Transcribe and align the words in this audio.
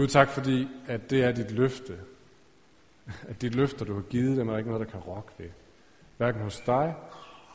Gud, 0.00 0.08
tak 0.08 0.28
fordi, 0.28 0.68
at 0.86 1.10
det 1.10 1.24
er 1.24 1.32
dit 1.32 1.50
løfte. 1.50 1.98
At 3.28 3.42
dit 3.42 3.54
løfter, 3.54 3.84
du 3.84 3.94
har 3.94 4.02
givet 4.02 4.36
dem, 4.36 4.48
er 4.48 4.58
ikke 4.58 4.70
noget, 4.70 4.86
der 4.86 4.92
kan 4.92 5.00
rokke 5.00 5.32
ved. 5.38 5.48
Hverken 6.16 6.42
hos 6.42 6.60
dig, 6.66 6.94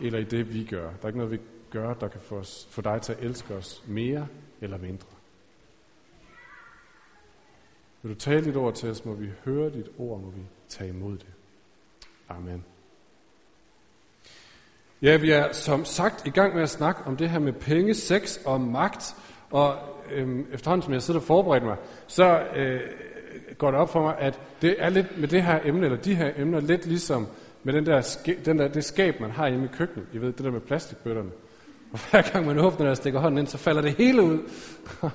eller 0.02 0.20
i 0.20 0.24
det, 0.24 0.54
vi 0.54 0.64
gør. 0.64 0.84
Der 0.84 1.04
er 1.04 1.08
ikke 1.08 1.18
noget, 1.18 1.32
vi 1.32 1.40
gør, 1.70 1.94
der 1.94 2.08
kan 2.08 2.22
få, 2.22 2.38
os, 2.38 2.68
få 2.72 2.82
dig 2.82 3.02
til 3.02 3.14
at 3.14 3.24
elske 3.24 3.56
os 3.56 3.84
mere 3.88 4.28
eller 4.62 4.78
mindre. 4.78 5.08
Vil 8.02 8.14
du 8.14 8.20
tale 8.20 8.46
dit 8.46 8.56
ord 8.56 8.74
til 8.74 8.90
os, 8.90 9.06
må 9.06 9.14
vi 9.14 9.30
høre 9.46 9.70
dit 9.70 9.90
ord, 9.98 10.22
må 10.22 10.30
vi 10.30 10.42
tage 10.70 10.90
imod 10.90 11.18
det. 11.18 11.34
Amen. 12.30 12.66
Ja, 15.02 15.18
vi 15.18 15.32
er 15.32 15.52
som 15.52 15.86
sagt 15.86 16.28
i 16.28 16.30
gang 16.30 16.54
med 16.54 16.64
at 16.64 16.70
snakke 16.70 17.04
om 17.06 17.18
det 17.18 17.30
her 17.30 17.40
med 17.40 17.54
penge, 17.54 17.94
sex 17.94 18.38
og 18.46 18.62
magt. 18.62 19.16
Og 19.52 19.95
øhm, 20.12 20.46
efterhånden 20.54 20.84
som 20.84 20.94
jeg 20.94 21.02
sidder 21.02 21.20
og 21.20 21.26
forbereder 21.26 21.66
mig, 21.66 21.78
så 22.08 22.40
øh, 22.56 22.82
går 23.58 23.72
det 23.72 23.80
op 23.80 23.90
for 23.90 24.02
mig, 24.02 24.16
at 24.20 24.40
det 24.62 24.76
er 24.78 24.90
lidt 24.90 25.20
med 25.20 25.28
det 25.28 25.44
her 25.44 25.60
emne, 25.66 25.86
eller 25.86 25.98
de 25.98 26.16
her 26.16 26.32
emner, 26.38 26.60
lidt 26.60 26.86
ligesom 26.86 27.28
med 27.64 27.74
den 27.74 27.86
der, 27.86 28.18
den 28.46 28.60
der, 28.60 28.68
det 28.68 28.84
skab, 28.84 29.20
man 29.20 29.32
har 29.32 29.50
hjemme 29.50 29.66
i 29.66 29.70
køkkenet. 29.78 30.08
I 30.14 30.18
ved, 30.18 30.34
det 30.34 30.46
der 30.46 30.52
med 30.52 30.62
plastikbøtterne. 30.62 31.30
Og 31.94 32.00
hver 32.12 32.22
gang 32.22 32.46
man 32.46 32.60
åbner 32.60 32.90
og 32.90 32.98
stikker 32.98 33.20
hånden 33.20 33.38
ind, 33.38 33.48
så 33.48 33.58
falder 33.58 33.82
det 33.82 33.92
hele 33.92 34.22
ud. 34.22 34.50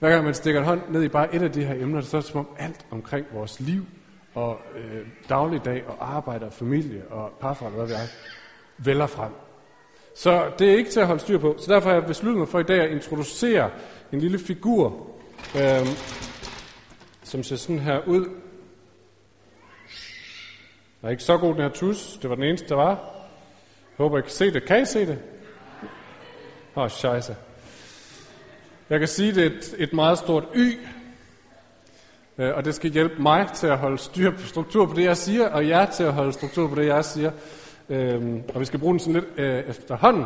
hver 0.00 0.10
gang 0.10 0.24
man 0.24 0.34
stikker 0.34 0.60
en 0.60 0.66
hånd 0.66 0.80
ned 0.90 1.02
i 1.02 1.08
bare 1.08 1.34
et 1.34 1.42
af 1.42 1.52
de 1.52 1.64
her 1.64 1.82
emner, 1.82 2.00
så 2.00 2.16
er 2.16 2.20
det 2.20 2.30
som 2.30 2.40
om 2.40 2.48
alt 2.58 2.86
omkring 2.90 3.26
vores 3.32 3.60
liv 3.60 3.86
og 4.34 4.60
øh, 4.76 5.06
dagligdag 5.28 5.84
og 5.86 6.16
arbejde 6.16 6.46
og 6.46 6.52
familie 6.52 7.02
og 7.10 7.32
parforhold, 7.40 7.74
hvad 7.74 7.86
vi 7.86 7.92
er, 7.92 8.06
vælger 8.78 9.06
frem. 9.06 9.32
Så 10.14 10.50
det 10.58 10.72
er 10.72 10.76
ikke 10.76 10.90
til 10.90 11.00
at 11.00 11.06
holde 11.06 11.20
styr 11.20 11.38
på. 11.38 11.56
Så 11.58 11.74
derfor 11.74 11.88
har 11.88 11.96
jeg 11.96 12.06
besluttet 12.06 12.38
mig 12.38 12.48
for 12.48 12.60
i 12.60 12.62
dag 12.62 12.80
at 12.80 12.90
introducere 12.90 13.70
en 14.12 14.20
lille 14.20 14.38
figur, 14.38 15.06
øh, 15.56 15.86
som 17.22 17.42
ser 17.42 17.56
sådan 17.56 17.78
her 17.78 18.00
ud. 18.06 18.24
Der 21.00 21.08
er 21.08 21.10
ikke 21.10 21.22
så 21.22 21.38
god 21.38 21.54
den 21.54 21.62
her 21.62 21.68
tus. 21.68 22.18
Det 22.22 22.30
var 22.30 22.36
den 22.36 22.44
eneste, 22.44 22.68
der 22.68 22.74
var. 22.74 22.90
Jeg 22.90 23.96
håber, 23.96 24.18
I 24.18 24.20
kan 24.20 24.30
se 24.30 24.52
det. 24.52 24.64
Kan 24.64 24.82
I 24.82 24.84
se 24.84 25.06
det? 25.06 25.18
Åh, 26.76 26.82
oh, 26.82 26.90
scheisse. 26.90 27.36
Jeg 28.90 28.98
kan 28.98 29.08
sige, 29.08 29.34
det 29.34 29.42
er 29.42 29.50
et, 29.50 29.74
et 29.78 29.92
meget 29.92 30.18
stort 30.18 30.44
Y, 30.54 30.78
øh, 32.38 32.54
og 32.54 32.64
det 32.64 32.74
skal 32.74 32.90
hjælpe 32.90 33.22
mig 33.22 33.48
til 33.54 33.66
at 33.66 33.78
holde 33.78 33.98
styr 33.98 34.30
på 34.30 34.46
struktur 34.46 34.86
på 34.86 34.94
det, 34.94 35.04
jeg 35.04 35.16
siger, 35.16 35.48
og 35.48 35.68
jer 35.68 35.90
til 35.90 36.04
at 36.04 36.12
holde 36.12 36.32
struktur 36.32 36.68
på 36.68 36.74
det, 36.74 36.86
jeg 36.86 37.04
siger. 37.04 37.30
Øhm, 37.88 38.42
og 38.54 38.60
vi 38.60 38.64
skal 38.64 38.80
bruge 38.80 38.92
den 38.92 39.00
sådan 39.00 39.14
lidt 39.14 39.26
øh, 39.36 39.64
efterhånden. 39.64 40.24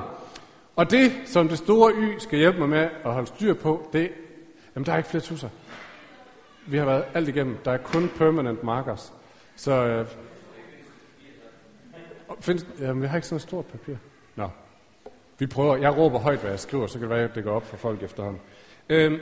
Og 0.77 0.91
det, 0.91 1.13
som 1.25 1.49
det 1.49 1.59
store 1.59 1.93
Y 1.93 2.19
skal 2.19 2.39
hjælpe 2.39 2.59
mig 2.59 2.69
med 2.69 2.89
at 3.05 3.13
holde 3.13 3.27
styr 3.27 3.55
på, 3.55 3.89
det 3.93 4.11
jamen 4.75 4.87
der 4.87 4.93
er 4.93 4.97
ikke 4.97 5.09
flere 5.09 5.23
tusser. 5.23 5.49
Vi 6.67 6.79
har 6.79 6.85
været 6.85 7.05
alt 7.15 7.29
igennem. 7.29 7.57
Der 7.65 7.73
er 7.73 7.77
kun 7.77 8.11
permanent 8.17 8.63
markers. 8.63 9.13
Så 9.57 9.73
øh, 9.73 10.07
find, 12.41 12.81
jamen, 12.81 13.03
vi 13.03 13.07
har 13.07 13.17
ikke 13.17 13.29
sådan 13.29 13.37
et 13.37 13.43
stort 13.43 13.67
papir. 13.67 13.95
Nå. 14.37 14.49
Vi 15.39 15.47
prøver. 15.47 15.77
Jeg 15.77 15.97
råber 15.97 16.19
højt, 16.19 16.39
hvad 16.39 16.51
jeg 16.51 16.61
skriver, 16.61 16.87
så 16.87 16.93
kan 16.93 17.03
det 17.03 17.11
være, 17.11 17.25
at 17.25 17.35
det 17.35 17.45
går 17.45 17.53
op 17.53 17.67
for 17.67 17.77
folk 17.77 18.03
efterhånden. 18.03 18.41
Øhm, 18.89 19.19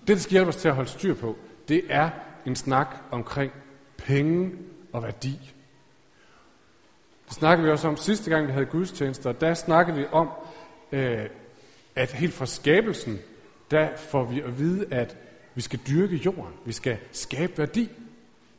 det, 0.00 0.08
der 0.08 0.16
skal 0.16 0.32
hjælpe 0.32 0.48
os 0.48 0.56
til 0.56 0.68
at 0.68 0.74
holde 0.74 0.90
styr 0.90 1.14
på, 1.14 1.36
det 1.68 1.82
er 1.88 2.10
en 2.46 2.56
snak 2.56 2.96
omkring 3.10 3.52
penge 3.96 4.52
og 4.92 5.02
værdi. 5.02 5.54
Det 7.28 7.36
snakkede 7.36 7.66
vi 7.66 7.72
også 7.72 7.88
om 7.88 7.96
sidste 7.96 8.30
gang, 8.30 8.46
vi 8.46 8.52
havde 8.52 8.66
gudstjenester. 8.66 9.32
Der 9.32 9.54
snakkede 9.54 9.96
vi 9.96 10.04
om, 10.12 10.28
øh, 10.92 11.26
at 11.94 12.12
helt 12.12 12.34
fra 12.34 12.46
skabelsen, 12.46 13.18
der 13.70 13.88
får 13.96 14.24
vi 14.24 14.40
at 14.40 14.58
vide, 14.58 14.86
at 14.90 15.16
vi 15.54 15.60
skal 15.60 15.80
dyrke 15.88 16.16
jorden. 16.16 16.54
Vi 16.64 16.72
skal 16.72 16.98
skabe 17.12 17.58
værdi. 17.58 17.90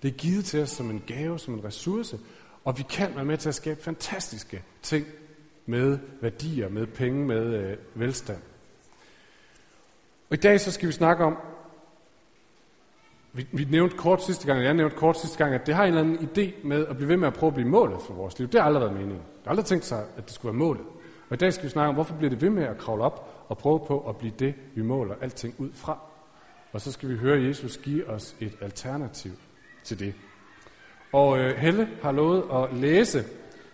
Det 0.01 0.07
er 0.07 0.17
givet 0.17 0.45
til 0.45 0.61
os 0.61 0.69
som 0.69 0.89
en 0.89 1.03
gave, 1.07 1.39
som 1.39 1.53
en 1.53 1.63
ressource. 1.63 2.19
Og 2.65 2.77
vi 2.77 2.83
kan 2.89 3.15
være 3.15 3.25
med 3.25 3.37
til 3.37 3.49
at 3.49 3.55
skabe 3.55 3.81
fantastiske 3.81 4.63
ting 4.81 5.05
med 5.65 5.97
værdier, 6.21 6.69
med 6.69 6.87
penge, 6.87 7.25
med 7.25 7.45
øh, 7.45 7.77
velstand. 7.93 8.41
Og 10.29 10.37
i 10.37 10.39
dag 10.39 10.59
så 10.59 10.71
skal 10.71 10.87
vi 10.87 10.93
snakke 10.93 11.23
om, 11.23 11.37
vi, 13.33 13.47
vi 13.51 13.67
nævnte 13.71 13.97
kort 13.97 14.23
sidste 14.23 14.47
gang, 14.47 14.63
jeg 14.63 14.73
nævnte 14.73 14.95
kort 14.95 15.19
sidste 15.19 15.37
gang, 15.37 15.53
at 15.53 15.67
det 15.67 15.75
har 15.75 15.83
en 15.83 15.87
eller 15.87 16.01
anden 16.01 16.29
idé 16.29 16.67
med 16.67 16.87
at 16.87 16.95
blive 16.95 17.09
ved 17.09 17.17
med 17.17 17.27
at 17.27 17.33
prøve 17.33 17.47
at 17.47 17.53
blive 17.53 17.69
målet 17.69 18.01
for 18.01 18.13
vores 18.13 18.39
liv. 18.39 18.47
Det 18.47 18.59
har 18.59 18.67
aldrig 18.67 18.81
været 18.81 18.93
meningen. 18.93 19.17
Jeg 19.17 19.43
har 19.45 19.49
aldrig 19.49 19.65
tænkt 19.65 19.85
sig, 19.85 20.05
at 20.17 20.25
det 20.25 20.33
skulle 20.33 20.51
være 20.51 20.59
målet. 20.59 20.83
Og 21.29 21.35
i 21.35 21.37
dag 21.37 21.53
skal 21.53 21.65
vi 21.65 21.69
snakke 21.69 21.89
om, 21.89 21.95
hvorfor 21.95 22.15
bliver 22.15 22.29
det 22.29 22.41
ved 22.41 22.49
med 22.49 22.63
at 22.63 22.77
kravle 22.77 23.03
op 23.03 23.45
og 23.47 23.57
prøve 23.57 23.79
på 23.87 23.99
at 24.09 24.17
blive 24.17 24.33
det, 24.39 24.53
vi 24.75 24.81
måler 24.81 25.15
alting 25.21 25.55
ud 25.57 25.69
fra. 25.73 25.99
Og 26.71 26.81
så 26.81 26.91
skal 26.91 27.09
vi 27.09 27.15
høre 27.15 27.43
Jesus 27.43 27.77
give 27.77 28.09
os 28.09 28.35
et 28.39 28.53
alternativ 28.61 29.31
til 29.83 29.99
det. 29.99 30.13
Og 31.13 31.39
øh, 31.39 31.57
Helle 31.57 31.89
har 32.01 32.11
lovet 32.11 32.43
at 32.53 32.77
læse 32.77 33.23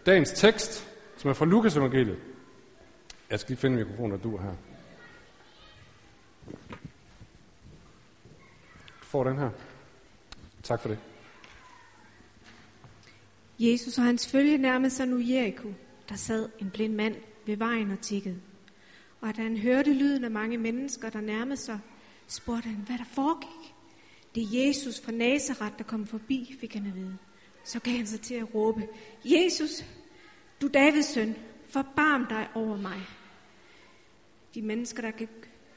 dagens 0.05 0.31
tekst, 0.31 0.87
som 1.17 1.29
er 1.29 1.33
fra 1.33 1.45
Lukas 1.45 1.77
evangeliet. 1.77 2.17
Jeg 3.29 3.39
skal 3.39 3.51
lige 3.51 3.59
finde 3.59 3.77
mikrofonen, 3.77 4.11
der 4.11 4.17
du 4.17 4.37
her. 4.37 4.51
Får 9.15 9.23
den 9.23 9.37
her. 9.37 9.49
Tak 10.63 10.81
for 10.81 10.89
det. 10.89 10.99
Jesus 13.59 13.97
og 13.97 14.03
hans 14.03 14.27
følge 14.27 14.57
nærmede 14.57 14.89
sig 14.89 15.07
nu 15.07 15.19
Jericho. 15.19 15.73
Der 16.09 16.15
sad 16.15 16.49
en 16.59 16.69
blind 16.69 16.93
mand 16.93 17.15
ved 17.45 17.57
vejen 17.57 17.91
og 17.91 18.01
tikkede. 18.01 18.35
Og 19.21 19.37
da 19.37 19.41
han 19.41 19.57
hørte 19.57 19.93
lyden 19.93 20.23
af 20.23 20.31
mange 20.31 20.57
mennesker, 20.57 21.09
der 21.09 21.21
nærmede 21.21 21.57
sig, 21.57 21.79
spurgte 22.27 22.69
han, 22.69 22.83
hvad 22.85 22.97
der 22.97 23.03
foregik. 23.03 23.73
Det 24.35 24.43
er 24.43 24.67
Jesus 24.67 25.01
fra 25.01 25.11
Nazareth, 25.11 25.77
der 25.77 25.83
kom 25.83 26.07
forbi, 26.07 26.57
fik 26.59 26.73
han 26.73 26.85
at 26.85 26.95
vide. 26.95 27.17
Så 27.63 27.79
gav 27.79 27.93
han 27.93 28.07
sig 28.07 28.21
til 28.21 28.35
at 28.35 28.55
råbe, 28.55 28.87
Jesus, 29.25 29.85
du 30.61 30.67
Davids 30.67 31.05
søn, 31.05 31.35
forbarm 31.69 32.25
dig 32.29 32.47
over 32.55 32.77
mig. 32.77 32.99
De 34.55 34.61
mennesker, 34.61 35.01
der 35.01 35.11
gik 35.11 35.29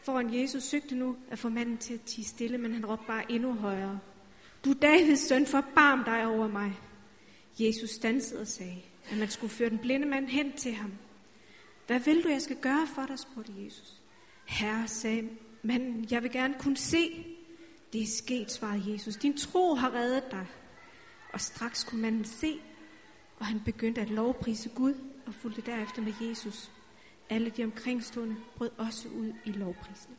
foran 0.03 0.34
Jesus, 0.34 0.62
søgte 0.62 0.94
nu 0.94 1.16
at 1.31 1.38
få 1.38 1.48
manden 1.48 1.78
til 1.78 1.94
at 1.94 2.00
tige 2.00 2.25
stille, 2.25 2.59
men 2.59 2.72
han 2.72 2.86
råbte 2.86 3.06
bare 3.06 3.32
endnu 3.32 3.53
højere. 3.53 3.98
Du 4.64 4.72
Davids 4.72 5.20
søn, 5.20 5.47
forbarm 5.47 6.04
dig 6.04 6.26
over 6.26 6.48
mig. 6.48 6.72
Jesus 7.59 7.91
stansede 7.91 8.41
og 8.41 8.47
sagde, 8.47 8.82
at 9.10 9.19
man 9.19 9.28
skulle 9.28 9.50
føre 9.50 9.70
den 9.70 9.78
blinde 9.78 10.06
mand 10.06 10.26
hen 10.26 10.53
til 10.53 10.72
ham. 10.72 10.92
Hvad 11.86 12.00
vil 12.00 12.25
du, 12.25 12.28
jeg 12.28 12.42
skal 12.42 12.56
gøre 12.56 12.86
for 12.94 13.06
dig, 13.06 13.19
spurgte 13.19 13.53
Jesus. 13.64 14.00
Herre, 14.44 14.88
sagde 14.88 15.28
manden, 15.62 16.06
jeg 16.10 16.22
vil 16.22 16.32
gerne 16.32 16.54
kunne 16.59 16.76
se. 16.76 17.26
Det 17.92 18.03
er 18.03 18.06
sket, 18.06 18.53
svarede 18.53 18.92
Jesus. 18.92 19.16
Din 19.16 19.36
tro 19.36 19.75
har 19.75 19.94
reddet 19.94 20.30
dig. 20.30 20.47
Og 21.32 21.41
straks 21.41 21.84
kunne 21.84 22.03
manden 22.03 22.25
se, 22.25 22.60
og 23.38 23.47
han 23.47 23.60
begyndte 23.65 24.00
at 24.00 24.10
lovprise 24.10 24.69
Gud 24.69 24.94
og 25.26 25.34
fulgte 25.34 25.62
derefter 25.62 26.03
med 26.03 26.12
Jesus. 26.20 26.70
Alle 27.31 27.50
de 27.50 27.65
omkringstående 27.65 28.37
brød 28.56 28.71
også 28.78 29.09
ud 29.09 29.33
i 29.44 29.53
lovprisen. 29.53 30.16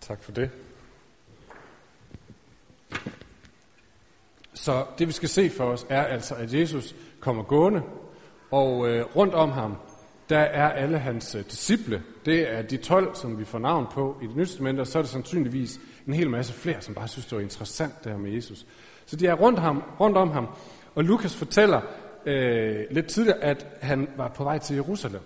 Tak 0.00 0.22
for 0.22 0.32
det. 0.32 0.50
Så 4.54 4.86
det 4.98 5.06
vi 5.06 5.12
skal 5.12 5.28
se 5.28 5.50
for 5.50 5.64
os 5.64 5.86
er 5.88 6.02
altså, 6.02 6.34
at 6.34 6.54
Jesus 6.54 6.94
kommer 7.20 7.42
gående, 7.42 7.82
og 8.50 8.88
øh, 8.88 9.16
rundt 9.16 9.34
om 9.34 9.50
ham, 9.50 9.76
der 10.28 10.38
er 10.38 10.70
alle 10.70 10.98
hans 10.98 11.34
øh, 11.34 11.44
disciple. 11.44 12.02
Det 12.24 12.52
er 12.52 12.62
de 12.62 12.76
12, 12.76 13.14
som 13.14 13.38
vi 13.38 13.44
får 13.44 13.58
navn 13.58 13.86
på 13.92 14.16
i 14.22 14.26
det 14.26 14.36
nye 14.36 14.44
testament, 14.44 14.80
og 14.80 14.86
så 14.86 14.98
er 14.98 15.02
det 15.02 15.10
sandsynligvis 15.10 15.80
en 16.06 16.14
hel 16.14 16.30
masse 16.30 16.52
flere, 16.52 16.80
som 16.80 16.94
bare 16.94 17.08
synes, 17.08 17.26
det 17.26 17.36
var 17.36 17.42
interessant 17.42 18.04
det 18.04 18.12
her 18.12 18.18
med 18.18 18.30
Jesus. 18.30 18.66
Så 19.06 19.16
de 19.16 19.26
er 19.26 19.34
rundt, 19.34 19.58
ham, 19.58 19.82
rundt 20.00 20.16
om 20.16 20.30
ham, 20.30 20.46
og 20.94 21.04
Lukas 21.04 21.36
fortæller 21.36 21.80
øh, 22.26 22.86
lidt 22.90 23.06
tidligere, 23.06 23.38
at 23.38 23.66
han 23.80 24.08
var 24.16 24.28
på 24.28 24.44
vej 24.44 24.58
til 24.58 24.76
Jerusalem. 24.76 25.20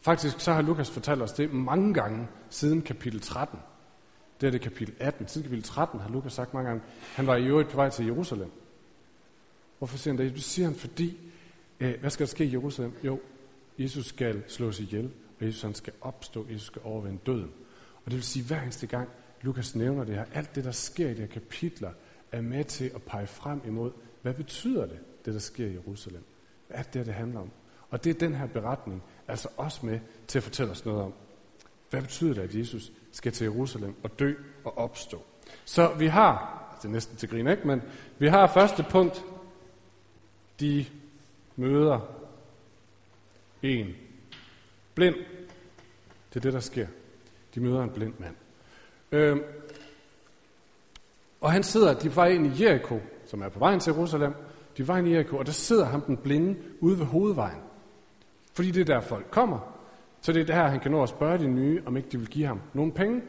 Faktisk 0.00 0.40
så 0.40 0.52
har 0.52 0.62
Lukas 0.62 0.90
fortalt 0.90 1.22
os 1.22 1.32
det 1.32 1.52
mange 1.52 1.94
gange 1.94 2.28
siden 2.50 2.82
kapitel 2.82 3.20
13. 3.20 3.58
Det 4.40 4.46
er 4.46 4.50
det 4.50 4.60
kapitel 4.60 4.94
18. 5.00 5.28
Siden 5.28 5.42
kapitel 5.44 5.64
13 5.64 6.00
har 6.00 6.08
Lukas 6.08 6.32
sagt 6.32 6.54
mange 6.54 6.68
gange, 6.68 6.84
han 7.14 7.26
var 7.26 7.36
i 7.36 7.46
øvrigt 7.46 7.68
på 7.68 7.76
vej 7.76 7.90
til 7.90 8.06
Jerusalem. 8.06 8.50
Hvorfor 9.78 9.98
siger 9.98 10.14
han 10.14 10.24
det? 10.24 10.34
Det 10.34 10.42
siger 10.42 10.66
han, 10.66 10.76
fordi, 10.76 11.18
øh, 11.80 12.00
hvad 12.00 12.10
skal 12.10 12.26
der 12.26 12.30
ske 12.30 12.44
i 12.44 12.52
Jerusalem? 12.52 12.92
Jo, 13.04 13.20
Jesus 13.78 14.06
skal 14.06 14.42
slås 14.48 14.80
ihjel, 14.80 15.10
og 15.40 15.46
Jesus 15.46 15.62
han 15.62 15.74
skal 15.74 15.92
opstå, 16.00 16.46
Jesus 16.50 16.66
skal 16.66 16.82
overvinde 16.84 17.18
døden. 17.26 17.50
Og 18.04 18.04
det 18.04 18.14
vil 18.14 18.22
sige, 18.22 18.44
hver 18.44 18.62
eneste 18.62 18.86
gang 18.86 19.08
Lukas 19.42 19.76
nævner 19.76 20.04
det 20.04 20.14
her, 20.14 20.24
alt 20.34 20.54
det, 20.54 20.64
der 20.64 20.70
sker 20.70 21.08
i 21.08 21.14
de 21.14 21.20
her 21.20 21.26
kapitler, 21.26 21.90
er 22.32 22.40
med 22.40 22.64
til 22.64 22.90
at 22.94 23.02
pege 23.02 23.26
frem 23.26 23.60
imod, 23.66 23.90
hvad 24.22 24.34
betyder 24.34 24.86
det, 24.86 24.98
det 25.24 25.34
der 25.34 25.40
sker 25.40 25.66
i 25.66 25.72
Jerusalem? 25.72 26.24
Hvad 26.68 26.78
er 26.78 26.82
det, 26.82 27.06
det 27.06 27.14
handler 27.14 27.40
om? 27.40 27.50
Og 27.90 28.04
det 28.04 28.10
er 28.10 28.18
den 28.18 28.34
her 28.34 28.46
beretning 28.46 29.02
altså 29.28 29.48
også 29.56 29.86
med 29.86 30.00
til 30.26 30.38
at 30.38 30.42
fortælle 30.42 30.72
os 30.72 30.84
noget 30.84 31.02
om. 31.02 31.12
Hvad 31.90 32.02
betyder 32.02 32.34
det, 32.34 32.42
at 32.42 32.54
Jesus 32.54 32.92
skal 33.12 33.32
til 33.32 33.44
Jerusalem 33.44 33.94
og 34.02 34.18
dø 34.18 34.34
og 34.64 34.78
opstå? 34.78 35.22
Så 35.64 35.94
vi 35.94 36.06
har, 36.06 36.68
altså 36.72 36.82
det 36.82 36.88
er 36.88 36.92
næsten 36.92 37.16
til 37.16 37.28
grin, 37.28 37.46
ikke? 37.46 37.66
Men 37.66 37.82
vi 38.18 38.28
har 38.28 38.46
første 38.46 38.86
punkt, 38.90 39.24
de 40.60 40.86
møder 41.56 42.00
en 43.62 43.94
blind. 44.94 45.14
Det 46.28 46.36
er 46.36 46.40
det, 46.40 46.52
der 46.52 46.60
sker. 46.60 46.86
De 47.54 47.60
møder 47.60 47.82
en 47.82 47.90
blind 47.90 48.14
mand. 48.18 48.36
Øhm, 49.12 49.42
og 51.40 51.52
han 51.52 51.62
sidder, 51.62 51.98
de 51.98 52.16
var 52.16 52.26
ind 52.26 52.46
i 52.46 52.64
Jericho, 52.64 53.00
som 53.26 53.42
er 53.42 53.48
på 53.48 53.58
vejen 53.58 53.80
til 53.80 53.92
Jerusalem. 53.92 54.34
De 54.76 54.88
var 54.88 54.98
i 54.98 55.12
Jericho, 55.12 55.36
og 55.36 55.46
der 55.46 55.52
sidder 55.52 55.84
ham 55.84 56.00
den 56.00 56.16
blinde 56.16 56.56
ude 56.80 56.98
ved 56.98 57.06
hovedvejen. 57.06 57.60
Fordi 58.54 58.70
det 58.70 58.80
er 58.80 58.94
der, 58.94 59.00
folk 59.00 59.26
kommer. 59.30 59.58
Så 60.20 60.32
det 60.32 60.40
er 60.40 60.46
der, 60.46 60.68
han 60.68 60.80
kan 60.80 60.90
nå 60.90 61.02
at 61.02 61.08
spørge 61.08 61.38
de 61.38 61.48
nye, 61.48 61.82
om 61.86 61.96
ikke 61.96 62.08
de 62.08 62.18
vil 62.18 62.28
give 62.28 62.46
ham 62.46 62.60
nogle 62.72 62.92
penge. 62.92 63.22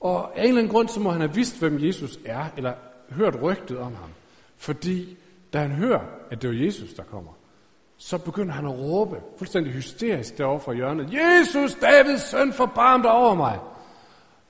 Og 0.00 0.38
af 0.38 0.42
en 0.42 0.48
eller 0.48 0.58
anden 0.60 0.72
grund, 0.72 0.88
så 0.88 1.00
må 1.00 1.10
han 1.10 1.20
have 1.20 1.34
vidst, 1.34 1.58
hvem 1.58 1.84
Jesus 1.84 2.18
er, 2.24 2.44
eller 2.56 2.72
hørt 3.10 3.42
rygtet 3.42 3.78
om 3.78 3.94
ham. 3.94 4.10
Fordi 4.56 5.16
da 5.52 5.58
han 5.58 5.70
hører, 5.70 6.00
at 6.30 6.42
det 6.42 6.50
er 6.50 6.64
Jesus, 6.64 6.94
der 6.94 7.02
kommer, 7.02 7.32
så 7.96 8.18
begynder 8.18 8.52
han 8.52 8.64
at 8.64 8.78
råbe 8.78 9.20
fuldstændig 9.38 9.72
hysterisk 9.72 10.38
derovre 10.38 10.60
fra 10.60 10.72
hjørnet. 10.72 11.12
Jesus, 11.12 11.74
Davids 11.74 12.22
søn, 12.22 12.52
forbarm 12.52 13.02
dig 13.02 13.10
over 13.10 13.34
mig. 13.34 13.58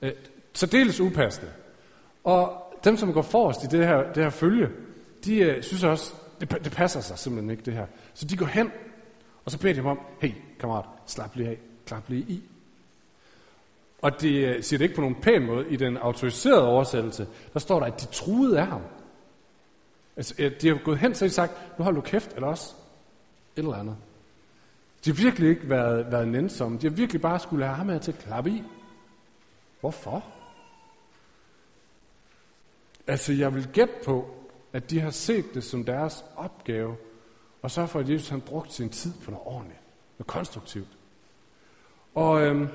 Øh, 0.01 0.11
så 0.53 0.65
dels 0.65 0.99
upassende. 0.99 1.51
Og 2.23 2.71
dem, 2.83 2.97
som 2.97 3.13
går 3.13 3.21
forrest 3.21 3.63
i 3.63 3.67
det 3.67 3.87
her, 3.87 4.13
det 4.13 4.23
her 4.23 4.29
følge, 4.29 4.69
de 5.25 5.37
øh, 5.37 5.63
synes 5.63 5.83
også, 5.83 6.13
det, 6.39 6.51
det 6.63 6.71
passer 6.71 7.01
sig 7.01 7.19
simpelthen 7.19 7.49
ikke 7.49 7.63
det 7.63 7.73
her. 7.73 7.85
Så 8.13 8.25
de 8.25 8.37
går 8.37 8.45
hen, 8.45 8.71
og 9.45 9.51
så 9.51 9.59
beder 9.59 9.73
de 9.73 9.79
ham 9.79 9.89
om, 9.89 9.99
hey 10.21 10.31
kammerat, 10.59 10.85
slap 11.05 11.35
lige 11.35 11.49
af, 11.49 11.57
klap 11.85 12.09
lige 12.09 12.21
i. 12.21 12.43
Og 14.01 14.21
de 14.21 14.37
øh, 14.37 14.63
siger 14.63 14.77
det 14.77 14.85
ikke 14.85 14.95
på 14.95 15.01
nogen 15.01 15.21
pæn 15.21 15.45
måde. 15.45 15.69
I 15.69 15.75
den 15.75 15.97
autoriserede 15.97 16.67
oversættelse, 16.67 17.27
der 17.53 17.59
står 17.59 17.79
der, 17.79 17.87
at 17.87 18.01
de 18.01 18.05
truede 18.05 18.59
af 18.59 18.67
ham. 18.67 18.81
Altså, 20.15 20.35
øh, 20.39 20.61
de 20.61 20.67
har 20.67 20.75
gået 20.83 20.99
hen, 20.99 21.15
så 21.15 21.25
de 21.25 21.29
sagt, 21.29 21.77
nu 21.77 21.83
hold 21.83 21.95
du 21.95 22.01
kæft, 22.01 22.33
eller 22.33 22.47
også 22.47 22.73
et 23.55 23.61
eller 23.61 23.75
andet. 23.75 23.97
De 25.05 25.11
har 25.11 25.23
virkelig 25.23 25.49
ikke 25.49 25.69
været, 25.69 26.11
været 26.11 26.27
nænsomme. 26.27 26.77
De 26.77 26.87
har 26.87 26.95
virkelig 26.95 27.21
bare 27.21 27.39
skulle 27.39 27.65
have 27.65 27.75
ham 27.75 27.89
her 27.89 27.99
til 27.99 28.11
at 28.11 28.17
klappe 28.17 28.49
i. 28.49 28.63
Hvorfor? 29.79 30.25
Altså, 33.07 33.33
jeg 33.33 33.55
vil 33.55 33.67
gætte 33.73 33.93
på, 34.05 34.34
at 34.75 34.89
de 34.89 34.99
har 34.99 35.09
set 35.09 35.45
det 35.53 35.63
som 35.63 35.83
deres 35.83 36.25
opgave, 36.35 36.95
og 37.61 37.71
så 37.71 37.85
for, 37.85 37.99
at 37.99 38.09
Jesus 38.09 38.29
han 38.29 38.41
brugt 38.41 38.73
sin 38.73 38.89
tid 38.89 39.13
på 39.23 39.31
noget 39.31 39.47
ordentligt, 39.47 39.79
noget 40.17 40.27
konstruktivt. 40.27 40.87
Og 42.15 42.41
øhm, 42.41 42.67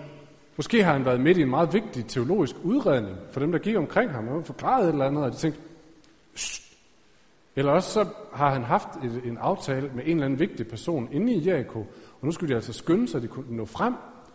måske 0.56 0.84
har 0.84 0.92
han 0.92 1.04
været 1.04 1.20
midt 1.20 1.38
i 1.38 1.42
en 1.42 1.50
meget 1.50 1.72
vigtig 1.72 2.06
teologisk 2.06 2.56
udredning 2.62 3.16
for 3.30 3.40
dem, 3.40 3.52
der 3.52 3.58
gik 3.58 3.76
omkring 3.76 4.10
ham, 4.10 4.28
og 4.28 4.44
forklaret 4.44 4.84
et 4.84 4.92
eller 4.92 5.06
andet, 5.06 5.24
og 5.24 5.32
de 5.32 5.36
tænkte, 5.36 5.60
Shh. 6.34 6.76
eller 7.56 7.72
også 7.72 7.90
så 7.90 8.06
har 8.34 8.50
han 8.50 8.62
haft 8.62 8.88
et, 9.04 9.20
en 9.24 9.38
aftale 9.38 9.90
med 9.94 10.04
en 10.04 10.10
eller 10.10 10.24
anden 10.24 10.38
vigtig 10.38 10.68
person 10.68 11.08
inde 11.12 11.32
i 11.32 11.48
Jericho, 11.48 11.78
og 12.20 12.26
nu 12.26 12.32
skulle 12.32 12.50
de 12.50 12.54
altså 12.54 12.72
skynde 12.72 13.08
sig, 13.08 13.16
at 13.18 13.22
de 13.22 13.28
kunne 13.28 13.56
nå 13.56 13.64
frem. 13.64 13.94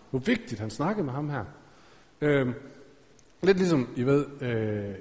Hvor 0.09 0.19
vigtigt 0.19 0.59
han 0.59 0.69
snakkede 0.69 1.05
med 1.05 1.13
ham 1.13 1.29
her. 1.29 1.43
Øhm, 2.21 2.53
lidt 3.43 3.57
ligesom, 3.57 3.89
I 3.95 4.03
ved, 4.03 4.25
øh, 4.41 4.95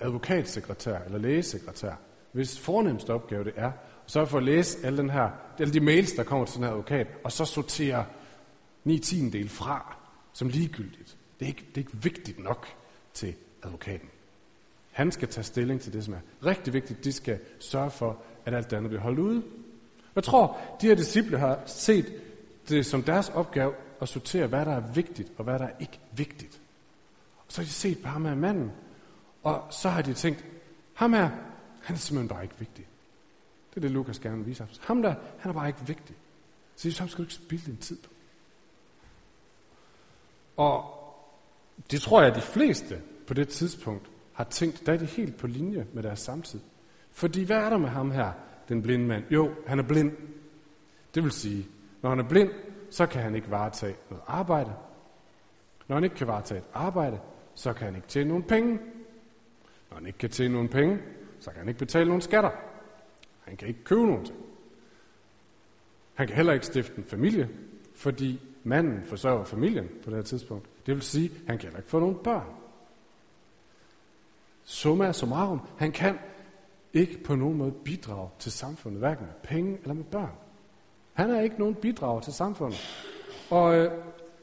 advokatsekretær 0.00 0.98
eller 0.98 1.18
lægesekretær, 1.18 1.94
hvis 2.36 2.58
fornemmeste 2.58 3.12
opgave 3.12 3.44
det 3.44 3.52
er, 3.56 3.72
så 4.06 4.24
for 4.24 4.38
at 4.38 4.44
læse 4.44 4.86
alle, 4.86 4.98
den 4.98 5.10
her, 5.10 5.30
alle 5.58 5.72
de 5.72 5.80
mails, 5.80 6.12
der 6.12 6.22
kommer 6.22 6.46
til 6.46 6.56
den 6.56 6.64
her 6.64 6.70
advokat, 6.70 7.06
og 7.24 7.32
så 7.32 7.44
sortere 7.44 8.04
9 8.84 8.98
del 9.32 9.48
fra 9.48 9.96
som 10.32 10.48
ligegyldigt. 10.48 11.16
Det 11.38 11.44
er, 11.44 11.48
ikke, 11.48 11.64
det 11.68 11.74
er 11.74 11.78
ikke 11.78 11.96
vigtigt 12.02 12.38
nok 12.38 12.66
til 13.14 13.34
advokaten. 13.62 14.08
Han 14.92 15.12
skal 15.12 15.28
tage 15.28 15.44
stilling 15.44 15.80
til 15.80 15.92
det, 15.92 16.04
som 16.04 16.14
er 16.14 16.46
rigtig 16.46 16.72
vigtigt. 16.72 17.04
De 17.04 17.12
skal 17.12 17.38
sørge 17.58 17.90
for, 17.90 18.18
at 18.44 18.54
alt 18.54 18.70
det 18.70 18.76
andet 18.76 18.90
bliver 18.90 19.02
holdt 19.02 19.18
ude. 19.18 19.42
Jeg 20.14 20.24
tror, 20.24 20.58
de 20.80 20.86
her 20.86 20.94
disciple 20.94 21.38
har 21.38 21.60
set 21.66 22.12
det 22.68 22.86
som 22.86 23.02
deres 23.02 23.28
opgave 23.28 23.72
at 24.00 24.08
sortere, 24.08 24.46
hvad 24.46 24.64
der 24.64 24.72
er 24.72 24.92
vigtigt, 24.94 25.32
og 25.38 25.44
hvad 25.44 25.58
der 25.58 25.64
er 25.64 25.76
ikke 25.80 26.00
vigtigt. 26.12 26.60
Og 27.38 27.44
så 27.48 27.60
har 27.60 27.66
de 27.66 27.70
set 27.70 27.98
på 28.02 28.08
ham 28.08 28.24
her 28.24 28.34
manden, 28.34 28.72
og 29.42 29.62
så 29.70 29.88
har 29.88 30.02
de 30.02 30.14
tænkt, 30.14 30.44
ham 30.94 31.12
her, 31.12 31.30
han 31.86 31.94
er 31.94 31.98
simpelthen 31.98 32.28
bare 32.28 32.42
ikke 32.42 32.58
vigtig. 32.58 32.86
Det 33.70 33.76
er 33.76 33.80
det, 33.80 33.90
Lukas 33.90 34.18
gerne 34.18 34.36
vil 34.36 34.46
vise 34.46 34.64
os. 34.64 34.80
Ham 34.82 35.02
der, 35.02 35.14
han 35.38 35.50
er 35.50 35.52
bare 35.52 35.68
ikke 35.68 35.86
vigtig. 35.86 36.16
Så 36.76 36.88
Jesus, 36.88 36.98
ham 36.98 37.08
skal 37.08 37.18
du 37.18 37.22
ikke 37.24 37.34
spilde 37.34 37.66
din 37.66 37.76
tid 37.76 37.98
på. 38.02 38.10
Og 40.56 40.84
det 41.90 42.00
tror 42.00 42.20
jeg, 42.20 42.30
at 42.30 42.36
de 42.36 42.40
fleste 42.40 43.02
på 43.26 43.34
det 43.34 43.48
tidspunkt 43.48 44.10
har 44.32 44.44
tænkt, 44.44 44.86
der 44.86 44.92
er 44.92 44.96
de 44.96 45.04
helt 45.04 45.36
på 45.36 45.46
linje 45.46 45.86
med 45.92 46.02
deres 46.02 46.20
samtid. 46.20 46.60
Fordi 47.10 47.44
hvad 47.44 47.56
er 47.56 47.70
der 47.70 47.78
med 47.78 47.88
ham 47.88 48.10
her, 48.10 48.32
den 48.68 48.82
blinde 48.82 49.06
mand? 49.06 49.24
Jo, 49.30 49.50
han 49.66 49.78
er 49.78 49.82
blind. 49.82 50.12
Det 51.14 51.22
vil 51.22 51.32
sige, 51.32 51.66
når 52.02 52.10
han 52.10 52.18
er 52.18 52.28
blind, 52.28 52.50
så 52.90 53.06
kan 53.06 53.22
han 53.22 53.34
ikke 53.34 53.50
varetage 53.50 53.96
noget 54.10 54.24
arbejde. 54.26 54.72
Når 55.88 55.96
han 55.96 56.04
ikke 56.04 56.16
kan 56.16 56.26
varetage 56.26 56.58
et 56.58 56.66
arbejde, 56.74 57.20
så 57.54 57.72
kan 57.72 57.84
han 57.84 57.96
ikke 57.96 58.08
tjene 58.08 58.28
nogen 58.28 58.42
penge. 58.42 58.78
Når 59.90 59.96
han 59.96 60.06
ikke 60.06 60.18
kan 60.18 60.30
tjene 60.30 60.54
nogen 60.54 60.68
penge, 60.68 60.98
så 61.40 61.50
kan 61.50 61.58
han 61.58 61.68
ikke 61.68 61.78
betale 61.78 62.06
nogen 62.06 62.20
skatter. 62.20 62.50
Han 63.44 63.56
kan 63.56 63.68
ikke 63.68 63.84
købe 63.84 64.06
nogen 64.06 64.24
ting. 64.24 64.38
Han 66.14 66.26
kan 66.26 66.36
heller 66.36 66.52
ikke 66.52 66.66
stifte 66.66 66.98
en 66.98 67.04
familie, 67.04 67.48
fordi 67.94 68.40
manden 68.64 69.02
forsørger 69.04 69.44
familien 69.44 69.88
på 70.04 70.10
det 70.10 70.16
her 70.16 70.22
tidspunkt. 70.22 70.68
Det 70.86 70.94
vil 70.94 71.02
sige, 71.02 71.30
at 71.30 71.40
han 71.46 71.58
kan 71.58 71.66
heller 71.66 71.78
ikke 71.78 71.90
få 71.90 72.00
nogen 72.00 72.16
børn. 72.24 72.46
Summa 74.64 75.12
summarum, 75.12 75.60
han 75.78 75.92
kan 75.92 76.18
ikke 76.92 77.22
på 77.24 77.34
nogen 77.34 77.58
måde 77.58 77.72
bidrage 77.72 78.28
til 78.38 78.52
samfundet, 78.52 79.00
hverken 79.00 79.26
med 79.26 79.34
penge 79.42 79.78
eller 79.82 79.94
med 79.94 80.04
børn. 80.04 80.32
Han 81.12 81.30
er 81.30 81.40
ikke 81.40 81.58
nogen 81.58 81.74
bidrag 81.74 82.22
til 82.22 82.32
samfundet. 82.32 82.78
Og 83.50 83.76
øh, 83.76 83.92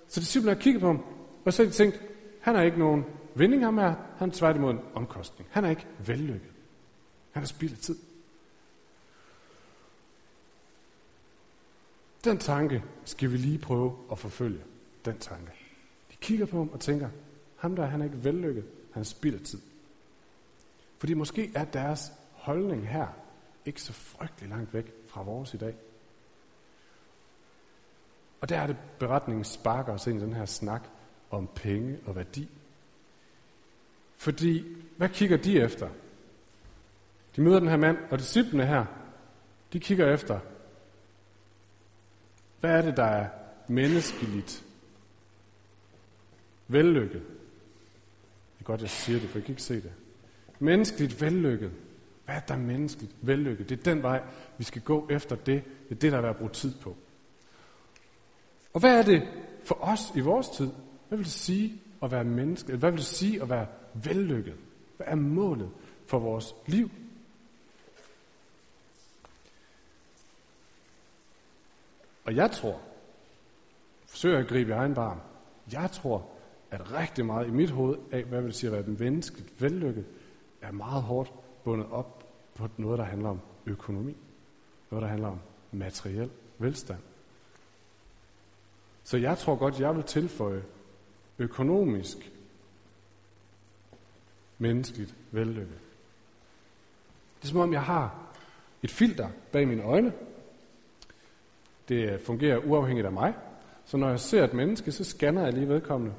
så 0.07 0.25
simpelthen 0.25 0.57
har 0.57 0.61
kigget 0.61 0.81
på 0.81 0.87
ham, 0.87 1.03
og 1.45 1.53
så 1.53 1.63
har 1.63 1.67
de 1.67 1.73
tænkt, 1.73 2.01
han 2.41 2.55
er 2.55 2.61
ikke 2.61 2.79
nogen 2.79 3.05
vinding 3.35 3.63
ham 3.63 3.77
er, 3.77 3.93
han 4.17 4.29
er 4.29 4.33
tværtimod 4.33 4.71
en 4.71 4.79
omkostning. 4.93 5.49
Han 5.51 5.65
er 5.65 5.69
ikke 5.69 5.87
vellykket. 6.05 6.52
Han 7.33 7.44
er 7.44 7.47
spildt 7.47 7.81
tid. 7.81 7.97
Den 12.24 12.38
tanke 12.38 12.83
skal 13.06 13.31
vi 13.31 13.38
lige 13.38 13.57
prøve 13.57 13.97
at 14.12 14.19
forfølge. 14.19 14.63
Den 15.06 15.19
tanke. 15.19 15.51
De 16.12 16.15
kigger 16.21 16.45
på 16.45 16.57
ham 16.57 16.69
og 16.69 16.80
tænker, 16.80 17.09
ham 17.56 17.75
der 17.75 17.85
han 17.85 18.01
er 18.01 18.06
ikke 18.06 18.24
vellykket, 18.24 18.65
han 18.94 19.06
spilder 19.06 19.44
tid. 19.44 19.62
Fordi 20.97 21.13
måske 21.13 21.51
er 21.56 21.65
deres 21.65 22.12
holdning 22.31 22.88
her 22.88 23.07
ikke 23.65 23.81
så 23.81 23.94
frygtelig 23.94 24.50
langt 24.50 24.74
væk 24.74 24.94
fra 25.07 25.24
vores 25.24 25.53
i 25.53 25.57
dag. 25.57 25.75
Og 28.41 28.50
der 28.50 28.59
er 28.59 28.68
det, 28.68 28.77
beretningen 29.00 29.44
sparker 29.44 29.94
os 29.94 30.07
ind 30.07 30.19
i 30.19 30.24
den 30.24 30.33
her 30.33 30.45
snak 30.45 30.83
om 31.29 31.50
penge 31.56 32.00
og 32.06 32.15
værdi. 32.15 32.50
Fordi, 34.17 34.75
hvad 34.98 35.10
kigger 35.10 35.38
de 35.38 35.62
efter? 35.62 35.89
De 37.35 37.41
møder 37.41 37.59
den 37.59 37.69
her 37.69 37.77
mand, 37.77 37.97
og 38.11 38.19
disciplene 38.19 38.65
her, 38.65 38.85
de 39.73 39.79
kigger 39.79 40.13
efter, 40.13 40.39
hvad 42.59 42.77
er 42.77 42.81
det, 42.81 42.97
der 42.97 43.03
er 43.03 43.29
menneskeligt 43.67 44.63
vellykket? 46.67 47.21
Det 48.53 48.59
er 48.59 48.63
godt, 48.63 48.81
jeg 48.81 48.89
siger 48.89 49.19
det, 49.19 49.29
for 49.29 49.37
jeg 49.37 49.45
kan 49.45 49.51
ikke 49.51 49.61
se 49.61 49.75
det. 49.75 49.91
Menneskeligt 50.59 51.21
vellykket. 51.21 51.71
Hvad 52.25 52.35
er 52.35 52.39
der 52.39 52.57
menneskeligt 52.57 53.15
vellykket? 53.21 53.69
Det 53.69 53.79
er 53.79 53.83
den 53.83 54.03
vej, 54.03 54.21
vi 54.57 54.63
skal 54.63 54.81
gå 54.81 55.07
efter 55.09 55.35
det. 55.35 55.63
Det 55.89 55.95
er 55.95 55.99
det, 55.99 56.11
der 56.11 56.21
er 56.21 56.29
at 56.29 56.37
brugt 56.37 56.53
tid 56.53 56.73
på. 56.81 56.95
Og 58.73 58.79
hvad 58.79 58.97
er 58.97 59.03
det 59.03 59.27
for 59.63 59.77
os 59.81 60.01
i 60.15 60.19
vores 60.19 60.49
tid? 60.49 60.69
Hvad 61.07 61.17
vil 61.17 61.25
det 61.25 61.33
sige 61.33 61.81
at 62.03 62.11
være 62.11 62.23
menneske? 62.23 62.75
Hvad 62.75 62.91
vil 62.91 62.97
det 62.97 63.07
sige 63.07 63.41
at 63.41 63.49
være 63.49 63.67
vellykket? 63.93 64.55
Hvad 64.97 65.07
er 65.09 65.15
målet 65.15 65.69
for 66.07 66.19
vores 66.19 66.55
liv? 66.67 66.89
Og 72.25 72.36
jeg 72.36 72.51
tror, 72.51 72.82
forsøger 74.08 74.39
at 74.39 74.48
gribe 74.48 74.70
i 74.70 74.74
egen 74.74 74.94
barm, 74.94 75.20
jeg 75.72 75.92
tror, 75.92 76.30
at 76.72 76.92
rigtig 76.92 77.25
meget 77.25 77.48
i 77.48 77.51
mit 77.51 77.70
hoved 77.70 77.98
af, 78.12 78.24
hvad 78.24 78.42
vil 78.42 78.53
sige 78.53 78.68
at 78.68 78.88
være 78.88 78.96
menneskeligt 78.98 79.62
vellykket, 79.62 80.06
er 80.62 80.72
meget 80.72 81.03
hårdt 81.03 81.32
bundet 81.63 81.88
op 81.92 82.24
på 82.56 82.68
noget, 82.77 83.00
der 83.00 83.06
handler 83.06 83.30
om 83.30 83.39
økonomi. 83.65 84.18
Noget, 84.92 85.01
der 85.01 85.10
handler 85.10 85.27
om 85.27 85.39
materiel 85.72 86.30
velstand. 86.58 87.00
Så 89.03 89.18
jeg 89.18 89.38
tror 89.38 89.56
godt, 89.56 89.80
jeg 89.80 89.96
vil 89.96 90.03
tilføje 90.03 90.63
økonomisk 91.39 92.32
menneskeligt 94.58 95.15
vellykke. 95.32 95.74
Det 97.38 97.44
er 97.44 97.48
som 97.48 97.60
om, 97.60 97.74
jeg 97.74 97.84
har 97.84 98.15
et 98.84 98.92
filter 98.92 99.30
bag 99.51 99.68
mine 99.68 99.84
øjne, 99.84 100.13
det 101.89 102.21
fungerer 102.21 102.57
uafhængigt 102.57 103.05
af 103.05 103.11
mig. 103.11 103.33
Så 103.85 103.97
når 103.97 104.09
jeg 104.09 104.19
ser 104.19 104.43
et 104.43 104.53
menneske, 104.53 104.91
så 104.91 105.03
scanner 105.03 105.43
jeg 105.43 105.53
lige 105.53 105.69
vedkommende 105.69 106.15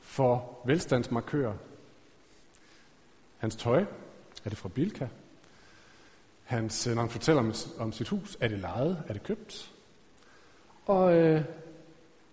for 0.00 0.58
velstandsmarkører. 0.64 1.54
Hans 3.38 3.56
tøj, 3.56 3.84
er 4.44 4.48
det 4.48 4.58
fra 4.58 4.68
Bilka? 4.68 5.06
Hans, 6.44 6.86
når 6.86 7.00
han 7.00 7.10
fortæller 7.10 7.42
om, 7.42 7.52
om 7.78 7.92
sit 7.92 8.08
hus, 8.08 8.36
er 8.40 8.48
det 8.48 8.58
lejet, 8.58 9.02
er 9.08 9.12
det 9.12 9.22
købt? 9.22 9.72
Og 10.86 11.16
øh, 11.16 11.44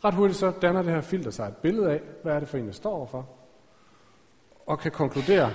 ret 0.03 0.13
hurtigt 0.13 0.39
så 0.39 0.53
danner 0.61 0.81
det 0.81 0.91
her 0.91 1.01
filter 1.01 1.31
sig 1.31 1.47
et 1.47 1.57
billede 1.57 1.91
af, 1.91 2.01
hvad 2.23 2.33
er 2.33 2.39
det 2.39 2.47
for 2.47 2.57
en, 2.57 2.67
der 2.67 2.73
står 2.73 2.95
overfor, 2.95 3.29
og 4.65 4.79
kan 4.79 4.91
konkludere, 4.91 5.53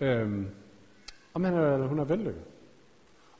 øh, 0.00 0.46
om 1.34 1.44
han 1.44 1.54
er, 1.54 1.74
eller 1.74 1.86
hun 1.86 1.98
er 1.98 2.04
vellykket. 2.04 2.42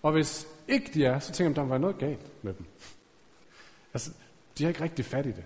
Og 0.03 0.13
hvis 0.13 0.49
ikke 0.69 0.91
de 0.95 1.05
er, 1.05 1.19
så 1.19 1.33
tænker 1.33 1.49
man, 1.49 1.57
der 1.57 1.73
var 1.73 1.79
noget 1.79 1.99
galt 1.99 2.45
med 2.45 2.55
dem. 2.55 2.67
Altså, 3.95 4.11
de 4.59 4.65
har 4.65 4.69
ikke 4.69 4.81
rigtig 4.81 5.05
fat 5.05 5.27
i 5.27 5.33
det. 5.33 5.45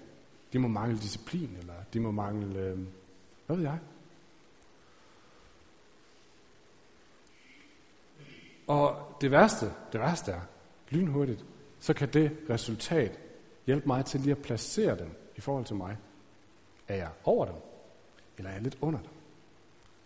De 0.53 0.59
må 0.59 0.69
mangle 0.69 0.99
disciplin, 0.99 1.57
eller 1.61 1.75
de 1.93 2.01
må 2.01 2.11
mangle, 2.11 2.59
øh, 2.59 2.79
hvad 3.47 3.57
ved 3.57 3.65
jeg. 3.65 3.79
Og 8.67 9.17
det 9.21 9.31
værste, 9.31 9.67
det 9.93 10.01
værste 10.01 10.33
er, 10.33 10.41
lynhurtigt, 10.91 11.45
så 11.79 11.95
kan 11.95 12.13
det 12.13 12.37
resultat 12.51 13.19
hjælpe 13.67 13.87
mig 13.87 14.05
til 14.05 14.21
lige 14.21 14.31
at 14.31 14.43
placere 14.43 14.99
dem 14.99 15.11
i 15.37 15.41
forhold 15.41 15.65
til 15.65 15.77
mig. 15.77 15.97
Er 16.89 16.97
jeg 16.97 17.11
over 17.25 17.45
dem, 17.45 17.55
eller 18.37 18.51
er 18.51 18.55
jeg 18.55 18.63
lidt 18.63 18.79
under 18.81 19.01
dem? 19.01 19.11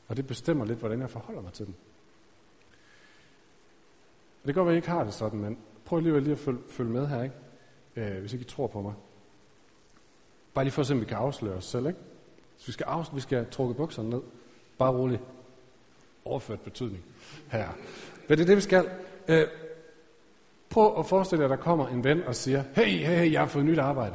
Og 0.08 0.16
det 0.16 0.26
bestemmer 0.26 0.64
lidt, 0.64 0.78
hvordan 0.78 1.00
jeg 1.00 1.10
forholder 1.10 1.42
mig 1.42 1.52
til 1.52 1.66
dem. 1.66 1.74
Det 4.46 4.54
kan 4.54 4.54
godt 4.54 4.66
være, 4.66 4.72
at 4.72 4.76
I 4.76 4.78
ikke 4.78 4.90
har 4.90 5.04
det 5.04 5.14
sådan, 5.14 5.38
men 5.38 5.58
prøv 5.84 6.00
lige, 6.00 6.20
lige 6.20 6.32
at 6.32 6.38
følge, 6.38 6.58
følge 6.68 6.90
med 6.90 7.06
her, 7.06 7.22
ikke? 7.22 7.34
Øh, 7.96 8.20
hvis 8.20 8.32
ikke 8.32 8.42
I 8.42 8.48
tror 8.48 8.66
på 8.66 8.80
mig. 8.80 8.94
Bare 10.54 10.64
lige 10.64 10.72
for 10.72 10.80
at 10.80 10.86
se, 10.86 10.94
om 10.94 11.00
vi 11.00 11.04
kan 11.04 11.16
afsløre 11.16 11.54
os 11.54 11.64
selv, 11.64 11.86
ikke? 11.86 11.98
Så 12.56 12.66
vi 12.66 12.72
skal, 12.72 12.84
afsløre, 12.84 13.14
vi 13.14 13.20
skal 13.20 13.46
trukke 13.50 13.74
bukserne 13.74 14.10
ned. 14.10 14.20
Bare 14.78 14.92
roligt. 14.92 15.22
Overført 16.24 16.60
betydning 16.60 17.04
her. 17.48 17.68
Men 18.28 18.38
det 18.38 18.40
er 18.40 18.46
det, 18.46 18.56
vi 18.56 18.60
skal. 18.60 18.90
Øh, 19.28 19.46
prøv 20.70 20.98
at 20.98 21.06
forestille 21.06 21.44
dig, 21.44 21.52
at 21.52 21.58
der 21.58 21.64
kommer 21.64 21.88
en 21.88 22.04
ven 22.04 22.22
og 22.22 22.34
siger, 22.34 22.64
hey, 22.74 22.84
hey, 22.84 23.16
hey, 23.16 23.32
jeg 23.32 23.40
har 23.40 23.46
fået 23.46 23.64
nyt 23.64 23.78
arbejde. 23.78 24.14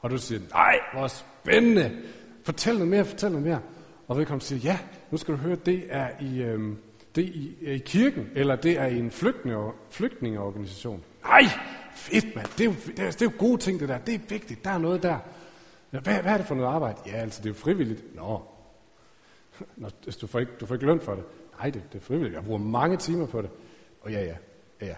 Og 0.00 0.10
du 0.10 0.18
siger, 0.18 0.40
nej, 0.50 0.80
hvor 0.92 1.06
spændende. 1.06 2.02
Fortæl 2.44 2.74
noget 2.74 2.88
mere, 2.88 3.04
fortæl 3.04 3.30
noget 3.30 3.46
mere. 3.46 3.60
Og 4.08 4.16
vedkommende 4.16 4.44
siger, 4.44 4.60
ja, 4.60 4.78
nu 5.10 5.16
skal 5.16 5.34
du 5.34 5.38
høre, 5.38 5.56
det 5.56 5.84
er 5.88 6.08
i, 6.20 6.42
øhm, 6.42 6.78
det 7.14 7.24
er 7.24 7.28
i, 7.28 7.74
i 7.74 7.78
kirken, 7.78 8.30
eller 8.34 8.56
det 8.56 8.78
er 8.78 8.86
i 8.86 8.98
en 8.98 9.10
flygtninge, 9.10 9.72
flygtningeorganisation. 9.90 11.04
Nej, 11.22 11.42
fedt 11.94 12.36
mand, 12.36 12.46
det 12.46 12.60
er, 12.60 12.64
jo, 12.64 12.74
det, 12.86 12.98
er, 12.98 13.10
det 13.10 13.22
er 13.22 13.26
jo 13.26 13.32
gode 13.38 13.58
ting 13.58 13.80
det 13.80 13.88
der, 13.88 13.98
det 13.98 14.14
er 14.14 14.18
vigtigt, 14.28 14.64
der 14.64 14.70
er 14.70 14.78
noget 14.78 15.02
der. 15.02 15.18
Hvad, 15.90 16.02
hvad 16.02 16.32
er 16.32 16.36
det 16.36 16.46
for 16.46 16.54
noget 16.54 16.68
arbejde? 16.68 16.98
Ja, 17.06 17.12
altså 17.12 17.42
det 17.42 17.46
er 17.46 17.50
jo 17.50 17.54
frivilligt. 17.54 18.14
Nå, 18.14 18.42
Nå 19.76 19.88
altså, 20.04 20.18
du, 20.20 20.26
får 20.26 20.40
ikke, 20.40 20.52
du 20.60 20.66
får 20.66 20.74
ikke 20.74 20.86
løn 20.86 21.00
for 21.00 21.14
det. 21.14 21.24
Nej, 21.58 21.70
det, 21.70 21.82
det 21.92 21.98
er 21.98 22.02
frivilligt. 22.02 22.34
Jeg 22.34 22.44
bruger 22.44 22.58
mange 22.58 22.96
timer 22.96 23.26
på 23.26 23.42
det. 23.42 23.50
Og 24.00 24.12
ja, 24.12 24.20
ja, 24.20 24.36
ja, 24.80 24.86
ja. 24.86 24.96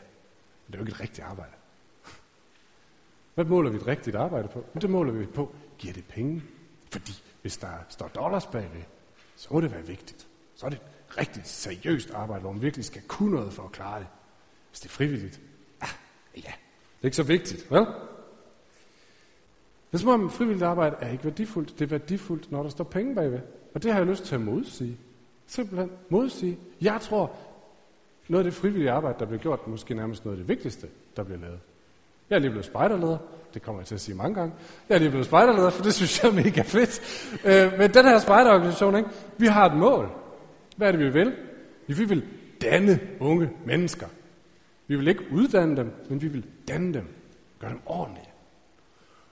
Men 0.66 0.72
det 0.72 0.74
er 0.74 0.78
jo 0.78 0.84
ikke 0.84 0.94
et 0.94 1.00
rigtigt 1.00 1.26
arbejde. 1.26 1.52
Hvad 3.34 3.44
måler 3.44 3.70
vi 3.70 3.76
et 3.76 3.86
rigtigt 3.86 4.16
arbejde 4.16 4.48
på? 4.48 4.64
Det 4.80 4.90
måler 4.90 5.12
vi 5.12 5.26
på, 5.26 5.54
giver 5.78 5.94
det 5.94 6.04
penge? 6.04 6.42
Fordi 6.90 7.12
hvis 7.42 7.56
der 7.56 7.72
står 7.88 8.08
dollars 8.08 8.46
bagved, 8.46 8.82
så 9.36 9.48
må 9.50 9.60
det 9.60 9.72
være 9.72 9.86
vigtigt. 9.86 10.26
Så 10.54 10.66
er 10.66 10.70
det 10.70 10.80
rigtigt 11.18 11.36
rigtig 11.36 11.52
seriøst 11.52 12.14
arbejde, 12.14 12.40
hvor 12.40 12.52
man 12.52 12.62
virkelig 12.62 12.84
skal 12.84 13.02
kunne 13.08 13.34
noget 13.34 13.52
for 13.52 13.62
at 13.62 13.72
klare 13.72 13.98
det. 13.98 14.06
Hvis 14.70 14.80
det 14.80 14.88
er 14.88 14.92
frivilligt, 14.92 15.40
ah, 15.80 15.88
ja, 16.36 16.40
det 16.40 17.02
er 17.02 17.04
ikke 17.04 17.16
så 17.16 17.22
vigtigt, 17.22 17.70
vel? 17.70 17.80
Det 17.80 17.86
er 19.92 19.98
som 19.98 20.08
om 20.08 20.30
frivilligt 20.30 20.64
arbejde 20.64 20.96
er 21.00 21.10
ikke 21.10 21.24
værdifuldt. 21.24 21.78
Det 21.78 21.84
er 21.84 21.88
værdifuldt, 21.88 22.52
når 22.52 22.62
der 22.62 22.70
står 22.70 22.84
penge 22.84 23.14
bagved. 23.14 23.40
Og 23.74 23.82
det 23.82 23.92
har 23.92 23.98
jeg 23.98 24.08
lyst 24.08 24.24
til 24.24 24.34
at 24.34 24.40
modsige. 24.40 24.98
Simpelthen 25.46 25.90
modsige. 26.08 26.58
Jeg 26.80 27.00
tror, 27.00 27.36
noget 28.28 28.44
af 28.44 28.50
det 28.50 28.60
frivillige 28.60 28.90
arbejde, 28.90 29.18
der 29.18 29.26
bliver 29.26 29.40
gjort, 29.40 29.68
måske 29.68 29.94
nærmest 29.94 30.24
noget 30.24 30.38
af 30.38 30.40
det 30.40 30.48
vigtigste, 30.48 30.88
der 31.16 31.22
bliver 31.22 31.40
lavet. 31.40 31.58
Jeg 32.30 32.36
er 32.36 32.40
lige 32.40 32.50
blevet 32.50 32.66
spejderleder. 32.66 33.18
Det 33.54 33.62
kommer 33.62 33.80
jeg 33.80 33.86
til 33.86 33.94
at 33.94 34.00
sige 34.00 34.14
mange 34.14 34.34
gange. 34.34 34.54
Jeg 34.88 34.94
er 34.94 34.98
lige 34.98 35.10
blevet 35.10 35.26
spejderleder, 35.26 35.70
for 35.70 35.82
det 35.82 35.94
synes 35.94 36.22
jeg 36.22 36.30
er 36.30 36.34
mega 36.34 36.62
fedt. 36.62 37.00
Øh, 37.44 37.78
men 37.78 37.94
den 37.94 38.04
her 38.04 38.18
spejderorganisation, 38.18 38.96
ikke? 38.96 39.08
vi 39.38 39.46
har 39.46 39.66
et 39.66 39.76
mål. 39.76 40.23
Hvad 40.76 40.88
er 40.88 40.92
det, 40.92 41.00
vi 41.00 41.12
vil? 41.12 41.36
Vi 41.86 42.04
vil 42.04 42.24
danne 42.62 43.00
unge 43.20 43.50
mennesker. 43.66 44.06
Vi 44.86 44.96
vil 44.96 45.08
ikke 45.08 45.24
uddanne 45.32 45.76
dem, 45.76 45.92
men 46.08 46.22
vi 46.22 46.28
vil 46.28 46.46
danne 46.68 46.94
dem. 46.94 47.08
Gøre 47.58 47.70
dem 47.70 47.80
ordentlige. 47.86 48.28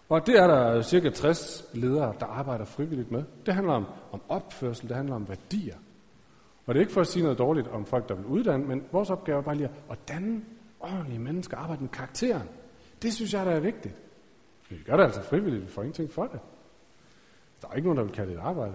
Og 0.08 0.26
det 0.26 0.38
er 0.38 0.46
der 0.46 0.82
cirka 0.82 1.10
60 1.10 1.64
ledere, 1.74 2.14
der 2.20 2.26
arbejder 2.26 2.64
frivilligt 2.64 3.10
med. 3.10 3.24
Det 3.46 3.54
handler 3.54 3.72
om, 3.72 3.86
om 4.12 4.22
opførsel, 4.28 4.88
det 4.88 4.96
handler 4.96 5.14
om 5.14 5.28
værdier. 5.28 5.76
Og 6.66 6.74
det 6.74 6.80
er 6.80 6.82
ikke 6.82 6.92
for 6.92 7.00
at 7.00 7.06
sige 7.06 7.22
noget 7.22 7.38
dårligt 7.38 7.68
om 7.68 7.86
folk, 7.86 8.08
der 8.08 8.14
vil 8.14 8.26
uddanne, 8.26 8.66
men 8.66 8.84
vores 8.92 9.10
opgave 9.10 9.38
er 9.38 9.42
bare 9.42 9.54
lige 9.54 9.70
at 9.90 9.98
danne 10.08 10.42
ordentlige 10.80 11.18
mennesker, 11.18 11.56
arbejde 11.56 11.82
med 11.82 11.90
karakteren. 11.90 12.48
Det 13.02 13.12
synes 13.12 13.34
jeg, 13.34 13.46
der 13.46 13.52
er 13.52 13.60
vigtigt. 13.60 13.94
Men 14.70 14.78
vi 14.78 14.84
gør 14.84 14.96
det 14.96 15.04
altså 15.04 15.22
frivilligt, 15.22 15.64
vi 15.64 15.68
får 15.68 15.82
ingenting 15.82 16.10
for 16.10 16.26
det. 16.26 16.40
Der 17.62 17.68
er 17.68 17.74
ikke 17.74 17.88
nogen, 17.88 17.98
der 17.98 18.04
vil 18.04 18.12
kalde 18.12 18.30
det 18.30 18.38
et 18.38 18.42
arbejde. 18.42 18.74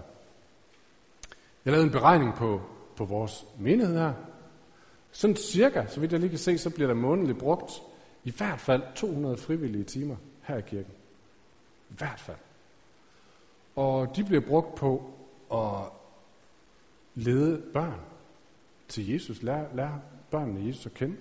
Jeg 1.67 1.71
lavede 1.71 1.85
en 1.85 1.91
beregning 1.91 2.33
på, 2.33 2.61
på 2.95 3.05
vores 3.05 3.45
menighed 3.59 3.97
her. 3.97 4.13
Sådan 5.11 5.35
cirka, 5.35 5.85
så 5.87 5.99
vidt 5.99 6.11
jeg 6.11 6.19
lige 6.19 6.29
kan 6.29 6.39
se, 6.39 6.57
så 6.57 6.69
bliver 6.69 6.87
der 6.87 6.93
månedligt 6.93 7.37
brugt 7.37 7.71
i 8.23 8.31
hvert 8.31 8.59
fald 8.59 8.81
200 8.95 9.37
frivillige 9.37 9.83
timer 9.83 10.15
her 10.41 10.57
i 10.57 10.61
kirken. 10.61 10.91
I 11.89 11.93
hvert 11.97 12.19
fald. 12.19 12.37
Og 13.75 14.15
de 14.15 14.23
bliver 14.23 14.41
brugt 14.41 14.75
på 14.75 15.13
at 15.53 15.91
lede 17.15 17.61
børn 17.73 17.99
til 18.87 19.11
Jesus, 19.11 19.43
lære, 19.43 19.65
lære 19.75 20.01
børnene 20.31 20.67
Jesus 20.67 20.85
at 20.85 20.93
kende. 20.93 21.15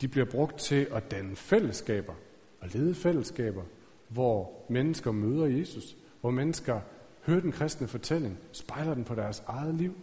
De 0.00 0.08
bliver 0.08 0.26
brugt 0.26 0.58
til 0.58 0.86
at 0.92 1.10
danne 1.10 1.36
fællesskaber 1.36 2.14
og 2.60 2.68
lede 2.68 2.94
fællesskaber, 2.94 3.62
hvor 4.08 4.52
mennesker 4.68 5.12
møder 5.12 5.46
Jesus, 5.46 5.96
hvor 6.20 6.30
mennesker 6.30 6.80
hører 7.26 7.40
den 7.40 7.52
kristne 7.52 7.88
fortælling, 7.88 8.38
spejler 8.52 8.94
den 8.94 9.04
på 9.04 9.14
deres 9.14 9.42
eget 9.46 9.74
liv, 9.74 9.94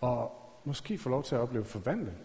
og 0.00 0.32
måske 0.64 0.98
får 0.98 1.10
lov 1.10 1.22
til 1.22 1.34
at 1.34 1.40
opleve 1.40 1.64
forvandling. 1.64 2.16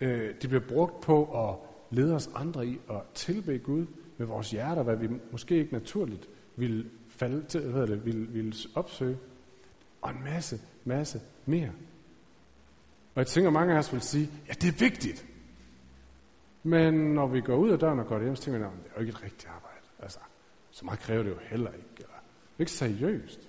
Øh, 0.00 0.34
de 0.42 0.48
bliver 0.48 0.64
brugt 0.68 1.00
på 1.00 1.48
at 1.48 1.56
lede 1.90 2.14
os 2.14 2.30
andre 2.34 2.66
i 2.66 2.78
at 2.90 3.00
tilbe 3.14 3.58
Gud 3.58 3.86
med 4.18 4.26
vores 4.26 4.50
hjerter, 4.50 4.82
hvad 4.82 4.96
vi 4.96 5.08
måske 5.32 5.56
ikke 5.56 5.72
naturligt 5.72 6.28
vil 6.56 6.90
falde 7.08 7.44
til, 7.48 7.60
hvad 7.60 7.86
det, 7.86 8.04
vil, 8.04 8.34
vil 8.34 8.56
opsøge, 8.74 9.18
og 10.02 10.10
en 10.10 10.24
masse, 10.24 10.60
masse 10.84 11.20
mere. 11.46 11.70
Og 13.14 13.20
jeg 13.20 13.26
tænker, 13.26 13.50
mange 13.50 13.74
af 13.74 13.78
os 13.78 13.92
vil 13.92 14.00
sige, 14.00 14.30
ja, 14.48 14.52
det 14.52 14.68
er 14.68 14.78
vigtigt. 14.78 15.26
Men 16.62 16.94
når 16.94 17.26
vi 17.26 17.40
går 17.40 17.56
ud 17.56 17.70
af 17.70 17.78
døren 17.78 17.98
og 17.98 18.06
går 18.06 18.22
hjem, 18.22 18.36
så 18.36 18.42
tænker 18.42 18.58
vi, 18.60 18.64
det 18.64 18.90
er 18.90 18.94
jo 18.96 19.00
ikke 19.00 19.10
et 19.10 19.22
rigtigt 19.22 19.46
arbejde. 19.46 19.86
Altså, 19.98 20.18
så 20.70 20.84
meget 20.84 21.00
kræver 21.00 21.22
det 21.22 21.30
jo 21.30 21.38
heller 21.42 21.72
ikke. 21.72 21.88
Eller, 21.96 22.15
det 22.58 22.58
er 22.58 22.60
ikke 22.60 22.72
seriøst. 22.72 23.48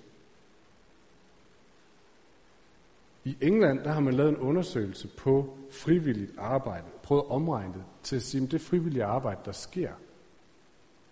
I 3.24 3.36
England, 3.40 3.84
der 3.84 3.92
har 3.92 4.00
man 4.00 4.14
lavet 4.14 4.28
en 4.28 4.36
undersøgelse 4.36 5.08
på 5.08 5.58
frivilligt 5.70 6.32
arbejde. 6.38 6.84
Prøvet 7.02 7.22
at 7.22 7.30
omregne 7.30 7.74
det 7.74 7.84
til 8.02 8.16
at 8.16 8.22
sige, 8.22 8.44
at 8.44 8.50
det 8.50 8.60
frivillige 8.60 9.04
arbejde, 9.04 9.40
der 9.44 9.52
sker. 9.52 9.92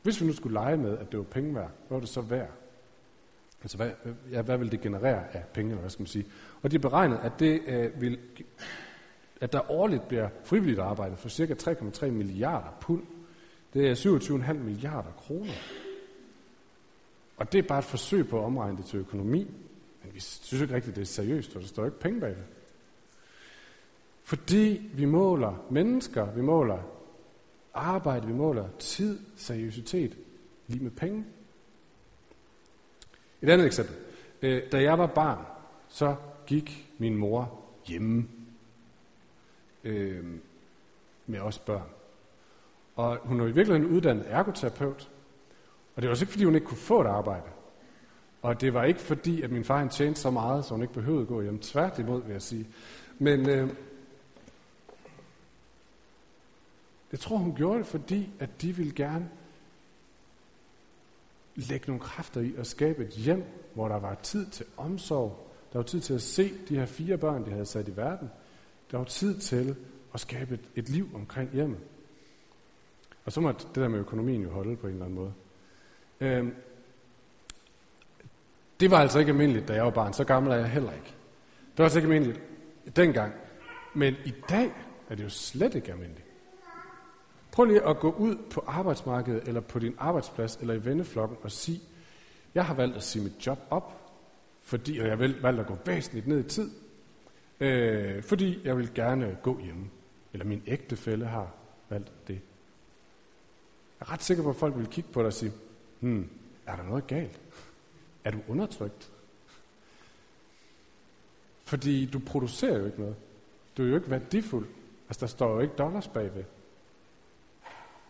Hvis 0.03 0.21
vi 0.21 0.27
nu 0.27 0.33
skulle 0.33 0.55
lege 0.55 0.77
med, 0.77 0.99
at 0.99 1.13
det 1.13 1.19
var 1.19 1.25
penge 1.25 1.55
værd, 1.55 1.71
hvad 1.89 1.97
var 1.97 2.01
det 2.01 2.09
så 2.09 2.21
værd? 2.21 2.51
Altså, 3.63 3.77
hvad, 3.77 3.91
ja, 4.31 4.43
hvad 4.43 4.59
vil 4.59 4.73
det 4.73 4.81
generere 4.81 5.37
af 5.37 5.45
penge, 5.55 5.71
eller 5.71 5.81
hvad 5.81 5.91
skal 5.91 6.03
man 6.03 6.07
sige? 6.07 6.27
Og 6.63 6.71
de 6.71 6.77
har 6.77 6.81
beregnet, 6.81 7.19
at 7.23 7.33
det 7.39 7.63
øh, 7.67 8.01
vil 8.01 8.19
at 9.41 9.53
der 9.53 9.71
årligt 9.71 10.09
bliver 10.09 10.29
frivilligt 10.45 10.79
arbejde 10.79 11.17
for 11.17 11.29
ca. 11.29 11.55
3,3 11.73 12.11
milliarder 12.11 12.77
pund. 12.81 13.03
Det 13.75 13.91
er 13.91 13.95
27,5 13.95 14.53
milliarder 14.53 15.11
kroner. 15.11 15.53
Og 17.37 17.53
det 17.53 17.59
er 17.59 17.69
bare 17.69 17.79
et 17.79 17.85
forsøg 17.85 18.29
på 18.29 18.39
at 18.39 18.45
omregne 18.45 18.77
det 18.77 18.85
til 18.85 18.99
økonomi. 18.99 19.51
Men 20.03 20.15
vi 20.15 20.21
synes 20.21 20.63
ikke 20.63 20.75
rigtigt, 20.75 20.97
det 20.97 21.03
er 21.03 21.07
seriøst, 21.07 21.53
for 21.53 21.61
der 21.61 21.67
står 21.67 21.85
ikke 21.85 22.01
penge 22.01 22.21
bag 22.21 22.31
det. 22.31 22.45
Fordi 24.23 24.91
vi 24.95 25.05
måler 25.05 25.67
mennesker, 25.71 26.33
vi 26.33 26.41
måler 26.41 26.79
arbejde, 27.75 28.27
vi 28.27 28.33
måler 28.33 28.69
tid, 28.79 29.21
seriøsitet, 29.37 30.19
lige 30.67 30.83
med 30.83 30.91
penge. 30.91 31.25
Et 33.43 33.51
andet 33.51 33.67
eksempel. 33.67 33.97
Øh, 34.43 34.63
da 34.73 34.83
jeg 34.83 34.99
var 34.99 35.07
barn, 35.07 35.45
så 35.89 36.17
gik 36.47 36.93
min 36.99 37.17
mor 37.17 37.61
hjemme 37.87 38.29
øh, 39.85 40.25
med 41.27 41.41
os 41.41 41.59
børn. 41.59 41.89
Og 42.97 43.19
hun 43.25 43.41
er 43.41 43.45
i 43.45 43.53
virkeligheden 43.53 43.97
uddannet 43.97 44.25
ergoterapeut. 44.29 45.11
Og 45.97 46.03
det 46.03 46.09
var 46.09 46.11
også 46.11 46.25
ikke, 46.25 46.33
fordi 46.33 46.45
hun 46.45 46.55
ikke 46.55 46.67
kunne 46.67 46.77
få 46.77 47.01
et 47.01 47.07
arbejde. 47.07 47.47
Og 48.43 48.61
det 48.61 48.75
var 48.75 48.85
ikke 48.85 49.01
fordi, 49.01 49.43
at 49.43 49.51
min 49.51 49.65
far 49.65 49.79
han 49.79 49.89
tjente 49.89 50.21
så 50.21 50.31
meget, 50.31 50.65
så 50.65 50.75
hun 50.75 50.83
ikke 50.83 50.95
behøvede 50.95 51.23
at 51.23 51.29
gå 51.29 51.43
hjem. 51.43 51.59
Tværtimod, 51.59 52.23
vil 52.23 52.33
jeg 52.33 52.43
sige. 52.43 52.67
Men 53.19 53.49
øh, 53.49 53.71
jeg 57.13 57.21
tror, 57.21 57.37
hun 57.37 57.55
gjorde 57.55 57.79
det, 57.79 57.87
fordi 57.87 58.31
at 58.39 58.63
de 58.63 58.77
ville 58.77 58.93
gerne 58.93 59.31
lægge 61.55 61.87
nogle 61.87 62.03
kræfter 62.03 62.41
i 62.41 62.55
at 62.59 62.67
skabe 62.67 63.05
et 63.05 63.13
hjem, 63.13 63.45
hvor 63.75 63.89
der 63.89 63.99
var 63.99 64.15
tid 64.15 64.47
til 64.47 64.67
omsorg. 64.77 65.53
Der 65.73 65.79
var 65.79 65.85
tid 65.85 66.01
til 66.01 66.15
at 66.15 66.23
se 66.23 66.53
de 66.69 66.79
her 66.79 66.87
fire 66.87 67.19
børn, 67.19 67.45
de 67.45 67.51
havde 67.51 67.67
sat 67.67 67.89
i 67.89 67.97
verden. 67.97 68.31
Der 68.91 68.99
var 68.99 69.05
tid 69.05 69.39
til 69.39 69.77
at 70.15 70.21
skabe 70.21 70.55
et, 70.55 70.61
et 70.77 70.89
liv 70.89 71.09
omkring 71.15 71.51
hjemmet. 71.53 71.81
Og 73.25 73.33
så 73.33 73.41
må 73.41 73.53
det 73.53 73.69
der 73.75 73.89
med 73.89 73.99
økonomien 73.99 74.43
jo 74.43 74.51
holde 74.51 74.77
på 74.77 74.87
en 74.87 74.93
eller 74.93 75.05
anden 75.05 75.19
måde. 75.19 75.33
Øhm, 76.21 76.55
det 78.81 78.91
var 78.91 78.99
altså 78.99 79.19
ikke 79.19 79.31
almindeligt, 79.31 79.69
da 79.69 79.75
jeg 79.75 79.85
var 79.85 79.91
barn. 79.91 80.13
Så 80.13 80.25
gammel 80.25 80.53
er 80.53 80.57
jeg 80.57 80.69
heller 80.69 80.93
ikke. 80.93 81.15
Det 81.71 81.79
var 81.79 81.85
altså 81.85 81.99
ikke 81.99 82.07
almindeligt 82.07 82.41
dengang. 82.97 83.33
Men 83.95 84.15
i 84.25 84.35
dag 84.49 84.73
er 85.11 85.15
det 85.15 85.25
jo 85.25 85.29
slet 85.29 85.75
ikke 85.75 85.93
almindeligt. 85.93 86.27
Prøv 87.53 87.65
lige 87.65 87.87
at 87.87 87.99
gå 88.01 88.11
ud 88.13 88.37
på 88.51 88.65
arbejdsmarkedet, 88.67 89.49
eller 89.49 89.61
på 89.61 89.79
din 89.79 89.95
arbejdsplads, 89.99 90.57
eller 90.57 90.75
i 90.75 90.85
venneflokken 90.85 91.39
og 91.43 91.51
sige, 91.51 91.81
jeg 92.55 92.65
har 92.65 92.75
valgt 92.75 92.97
at 92.97 93.03
sige 93.03 93.23
mit 93.23 93.47
job 93.47 93.59
op, 93.71 94.13
fordi 94.63 94.99
jeg 94.99 95.09
har 95.09 95.17
valgt 95.17 95.61
at 95.61 95.67
gå 95.67 95.79
væsentligt 95.87 96.27
ned 96.27 96.45
i 96.45 96.49
tid, 96.49 96.71
øh, 97.61 98.23
fordi 98.23 98.61
jeg 98.65 98.77
vil 98.77 98.95
gerne 98.95 99.39
gå 99.43 99.61
hjemme. 99.61 99.91
Eller 100.33 100.47
min 100.47 100.63
ægtefælle 100.67 101.27
har 101.27 101.55
valgt 101.89 102.29
det. 102.29 102.41
Jeg 104.01 104.07
er 104.07 104.13
ret 104.13 104.23
sikker 104.23 104.43
på, 104.43 104.51
at 104.51 104.57
folk 104.57 104.77
vil 104.77 104.87
kigge 104.87 105.11
på 105.13 105.21
dig 105.21 105.27
og 105.27 105.33
sige, 105.33 105.53
hmm, 106.07 106.29
er 106.67 106.77
der 106.77 106.83
noget 106.83 107.07
galt? 107.07 107.41
Er 108.25 108.31
du 108.31 108.39
undertrykt? 108.49 109.13
Fordi 111.65 112.07
du 112.07 112.19
producerer 112.19 112.79
jo 112.79 112.87
ikke 112.87 113.01
noget. 113.01 113.17
Du 113.77 113.83
er 113.83 113.87
jo 113.89 113.95
ikke 113.95 114.11
værdifuld. 114.11 114.67
Altså, 115.09 115.21
der 115.21 115.27
står 115.27 115.55
jo 115.55 115.61
ikke 115.61 115.75
dollars 115.75 116.09
bagved. 116.09 116.45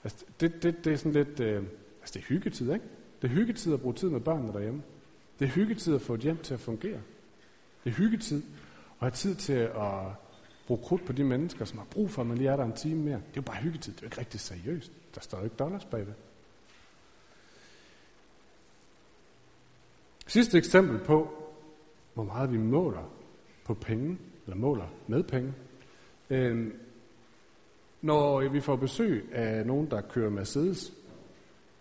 Altså, 0.05 0.25
det, 0.41 0.63
det, 0.63 0.85
det 0.85 0.93
er 0.93 0.97
sådan 0.97 1.13
lidt... 1.13 1.41
Øh, 1.41 1.63
altså, 2.01 2.15
det 2.15 2.17
er 2.17 2.27
hyggetid, 2.27 2.73
ikke? 2.73 2.85
Det 3.23 3.31
er 3.31 3.35
hyggetid 3.35 3.75
at 3.75 3.81
bruge 3.81 3.95
tid 3.95 4.09
med 4.09 4.21
børnene 4.21 4.53
derhjemme. 4.53 4.83
Det 5.39 5.45
er 5.45 5.49
hyggetid 5.49 5.95
at 5.95 6.01
få 6.01 6.15
et 6.15 6.21
hjem 6.21 6.39
til 6.39 6.55
at 6.55 6.61
fungere. 6.61 7.01
Det 7.85 7.91
er 7.91 7.95
hyggetid 7.95 8.43
at 8.91 8.99
have 8.99 9.11
tid 9.11 9.35
til 9.35 9.53
at 9.53 10.01
bruge 10.67 10.81
krudt 10.83 11.05
på 11.05 11.13
de 11.13 11.25
mennesker, 11.25 11.65
som 11.65 11.79
har 11.79 11.87
brug 11.91 12.11
for, 12.11 12.23
at 12.23 12.29
man 12.29 12.39
lige 12.39 12.51
er 12.51 12.57
der 12.57 12.65
en 12.65 12.73
time 12.73 13.03
mere. 13.03 13.17
Det 13.17 13.23
er 13.31 13.37
jo 13.37 13.43
bare 13.43 13.57
hyggetid. 13.57 13.93
Det 13.93 13.99
er 13.99 14.03
jo 14.03 14.07
ikke 14.07 14.19
rigtig 14.19 14.41
seriøst. 14.41 14.93
Der 15.15 15.21
står 15.21 15.39
jo 15.39 15.45
ikke 15.45 15.57
dollars 15.57 15.85
bagved. 15.85 16.15
Sidste 20.37 20.59
eksempel 20.59 20.99
på, 20.99 21.31
hvor 22.15 22.25
meget 22.25 22.53
vi 22.53 22.57
måler 22.59 23.11
på 23.65 23.75
penge, 23.75 24.19
eller 24.45 24.57
måler 24.57 24.87
med 25.07 25.23
penge. 25.23 25.55
Øh, 26.31 26.75
når 28.03 28.49
vi 28.49 28.61
får 28.61 28.77
besøg 28.77 29.29
af 29.33 29.67
nogen, 29.67 29.91
der 29.91 30.01
kører 30.01 30.31
Mercedes, 30.31 30.93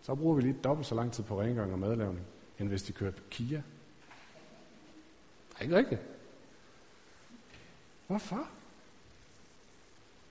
så 0.02 0.16
bruger 0.16 0.36
vi 0.36 0.42
lige 0.42 0.58
dobbelt 0.64 0.88
så 0.88 0.96
lang 0.96 1.12
tid 1.12 1.24
på 1.24 1.42
rengøring 1.42 1.74
og 1.74 1.80
madlavning, 1.80 2.26
end 2.60 2.68
hvis 2.68 2.84
de 2.84 2.94
kører 2.94 3.12
Kia. 3.30 3.64
Er 5.60 5.64
ikke 5.64 5.76
rigtigt? 5.76 6.02
Hvorfor? 8.08 8.48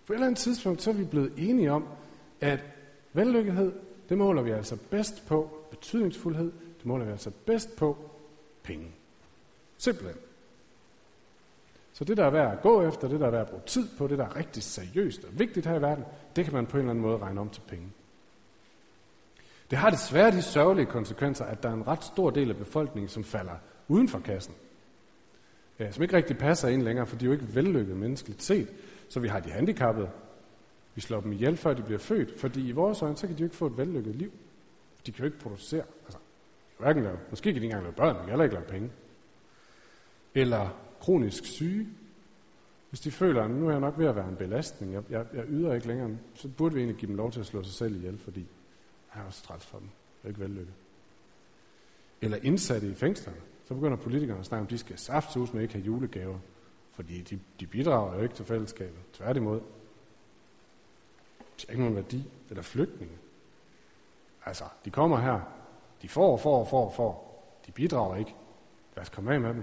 På 0.06 0.12
et 0.12 0.16
eller 0.16 0.26
andet 0.26 0.38
tidspunkt, 0.38 0.82
så 0.82 0.90
er 0.90 0.94
vi 0.94 1.04
blevet 1.04 1.32
enige 1.36 1.72
om, 1.72 1.88
at 2.40 2.60
vellykkethed, 3.12 3.72
det 4.08 4.18
måler 4.18 4.42
vi 4.42 4.50
altså 4.50 4.76
bedst 4.90 5.26
på, 5.26 5.66
betydningsfuldhed, 5.70 6.52
det 6.78 6.86
måler 6.86 7.04
vi 7.04 7.10
altså 7.10 7.30
bedst 7.46 7.76
på, 7.76 8.10
penge. 8.64 8.86
Simpelthen. 9.78 10.16
Så 11.92 12.04
det, 12.04 12.16
der 12.16 12.24
er 12.24 12.30
værd 12.30 12.52
at 12.52 12.62
gå 12.62 12.82
efter, 12.82 13.08
det, 13.08 13.20
der 13.20 13.26
er 13.26 13.30
værd 13.30 13.40
at 13.40 13.48
bruge 13.48 13.62
tid 13.66 13.88
på, 13.98 14.06
det, 14.06 14.18
der 14.18 14.24
er 14.24 14.36
rigtig 14.36 14.62
seriøst 14.62 15.24
og 15.24 15.38
vigtigt 15.38 15.66
her 15.66 15.74
i 15.74 15.82
verden, 15.82 16.04
det 16.36 16.44
kan 16.44 16.54
man 16.54 16.66
på 16.66 16.76
en 16.76 16.80
eller 16.80 16.90
anden 16.90 17.02
måde 17.02 17.18
regne 17.18 17.40
om 17.40 17.50
til 17.50 17.60
penge. 17.60 17.88
Det 19.70 19.78
har 19.78 19.90
desværre 19.90 20.30
de 20.30 20.42
sørgelige 20.42 20.86
konsekvenser, 20.86 21.44
at 21.44 21.62
der 21.62 21.68
er 21.68 21.74
en 21.74 21.86
ret 21.86 22.04
stor 22.04 22.30
del 22.30 22.50
af 22.50 22.56
befolkningen, 22.56 23.08
som 23.08 23.24
falder 23.24 23.56
uden 23.88 24.08
for 24.08 24.18
kassen. 24.18 24.54
Ja, 25.78 25.90
som 25.90 26.02
ikke 26.02 26.16
rigtig 26.16 26.38
passer 26.38 26.68
ind 26.68 26.82
længere, 26.82 27.06
for 27.06 27.16
de 27.16 27.24
er 27.24 27.26
jo 27.26 27.32
ikke 27.32 27.54
vellykket 27.54 27.96
menneskeligt 27.96 28.42
set. 28.42 28.68
Så 29.08 29.20
vi 29.20 29.28
har 29.28 29.40
de 29.40 29.50
handicappede. 29.50 30.10
Vi 30.94 31.00
slår 31.00 31.20
dem 31.20 31.32
ihjel, 31.32 31.56
før 31.56 31.74
de 31.74 31.82
bliver 31.82 31.98
født, 31.98 32.40
fordi 32.40 32.68
i 32.68 32.72
vores 32.72 33.02
øjne, 33.02 33.16
så 33.16 33.26
kan 33.26 33.36
de 33.36 33.40
jo 33.40 33.46
ikke 33.46 33.56
få 33.56 33.66
et 33.66 33.76
vellykket 33.76 34.16
liv. 34.16 34.32
De 35.06 35.12
kan 35.12 35.18
jo 35.18 35.24
ikke 35.24 35.38
producere. 35.38 35.84
Altså, 36.04 36.18
hverken 36.78 37.02
lave, 37.02 37.18
måske 37.30 37.44
kan 37.44 37.54
de 37.54 37.56
ikke 37.56 37.64
engang 37.64 37.82
lave 37.82 37.94
børn, 37.94 38.16
men 38.16 38.28
heller 38.28 38.44
ikke 38.44 38.54
lave 38.54 38.66
penge. 38.66 38.90
Eller 40.34 40.68
kronisk 41.00 41.44
syge. 41.44 41.88
Hvis 42.88 43.00
de 43.00 43.10
føler, 43.10 43.42
at 43.42 43.50
nu 43.50 43.66
er 43.66 43.70
jeg 43.70 43.80
nok 43.80 43.98
ved 43.98 44.06
at 44.06 44.16
være 44.16 44.28
en 44.28 44.36
belastning, 44.36 44.92
jeg, 44.92 45.02
jeg, 45.10 45.26
jeg 45.34 45.44
yder 45.48 45.74
ikke 45.74 45.86
længere, 45.86 46.18
så 46.34 46.48
burde 46.48 46.74
vi 46.74 46.80
egentlig 46.80 46.96
give 47.00 47.08
dem 47.08 47.16
lov 47.16 47.32
til 47.32 47.40
at 47.40 47.46
slå 47.46 47.62
sig 47.62 47.72
selv 47.74 47.96
ihjel, 47.96 48.18
fordi 48.18 48.46
jeg 49.14 49.22
er 49.22 49.26
også 49.26 49.42
træt 49.42 49.62
for 49.62 49.78
dem. 49.78 49.88
Jeg 50.22 50.28
er 50.28 50.28
ikke 50.28 50.40
vellykket. 50.40 50.74
Eller 52.20 52.38
indsatte 52.42 52.88
i 52.88 52.94
fængslerne. 52.94 53.38
Så 53.64 53.74
begynder 53.74 53.96
politikerne 53.96 54.40
at 54.40 54.46
snakke 54.46 54.60
om, 54.60 54.66
at 54.66 54.70
de 54.70 54.78
skal 54.78 54.98
saftsus 54.98 55.52
med 55.52 55.62
ikke 55.62 55.74
have 55.74 55.84
julegaver. 55.84 56.38
Fordi 56.92 57.22
de, 57.22 57.40
de 57.60 57.66
bidrager 57.66 58.16
jo 58.16 58.22
ikke 58.22 58.34
til 58.34 58.44
fællesskabet. 58.44 58.98
Tværtimod. 59.12 59.60
De 61.38 61.66
har 61.66 61.70
ikke 61.70 61.82
nogen 61.82 61.96
værdi. 61.96 62.30
Eller 62.50 62.62
flygtninge. 62.62 63.14
Altså, 64.46 64.64
de 64.84 64.90
kommer 64.90 65.20
her. 65.20 65.40
De 66.02 66.08
får, 66.08 66.36
får, 66.36 66.64
får, 66.64 66.90
får. 66.90 67.42
De 67.66 67.72
bidrager 67.72 68.16
ikke. 68.16 68.34
Lad 68.96 69.02
os 69.02 69.08
komme 69.08 69.34
af 69.34 69.40
med 69.40 69.54
dem. 69.54 69.62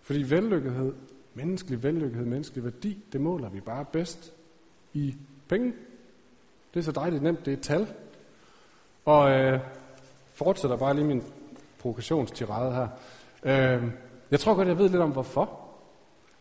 Fordi 0.00 0.22
vellykkethed, 0.22 0.94
menneskelig 1.34 1.82
vellykkethed, 1.82 2.26
menneskelig 2.26 2.64
værdi, 2.64 3.04
det 3.12 3.20
måler 3.20 3.48
vi 3.48 3.60
bare 3.60 3.84
bedst 3.84 4.32
i 4.92 5.16
penge. 5.48 5.72
Det 6.74 6.80
er 6.80 6.84
så 6.84 6.92
dejligt 6.92 7.22
nemt, 7.22 7.44
det 7.44 7.52
er 7.52 7.56
et 7.56 7.62
tal. 7.62 7.86
Og 9.04 9.30
øh, 9.30 9.60
fortsætter 10.34 10.76
bare 10.76 10.94
lige 10.94 11.06
min 11.06 11.22
provokationstirade 11.78 12.72
her. 12.72 12.88
Øh, 13.42 13.90
jeg 14.30 14.40
tror 14.40 14.54
godt, 14.54 14.68
jeg 14.68 14.78
ved 14.78 14.88
lidt 14.88 15.02
om 15.02 15.10
hvorfor. 15.10 15.60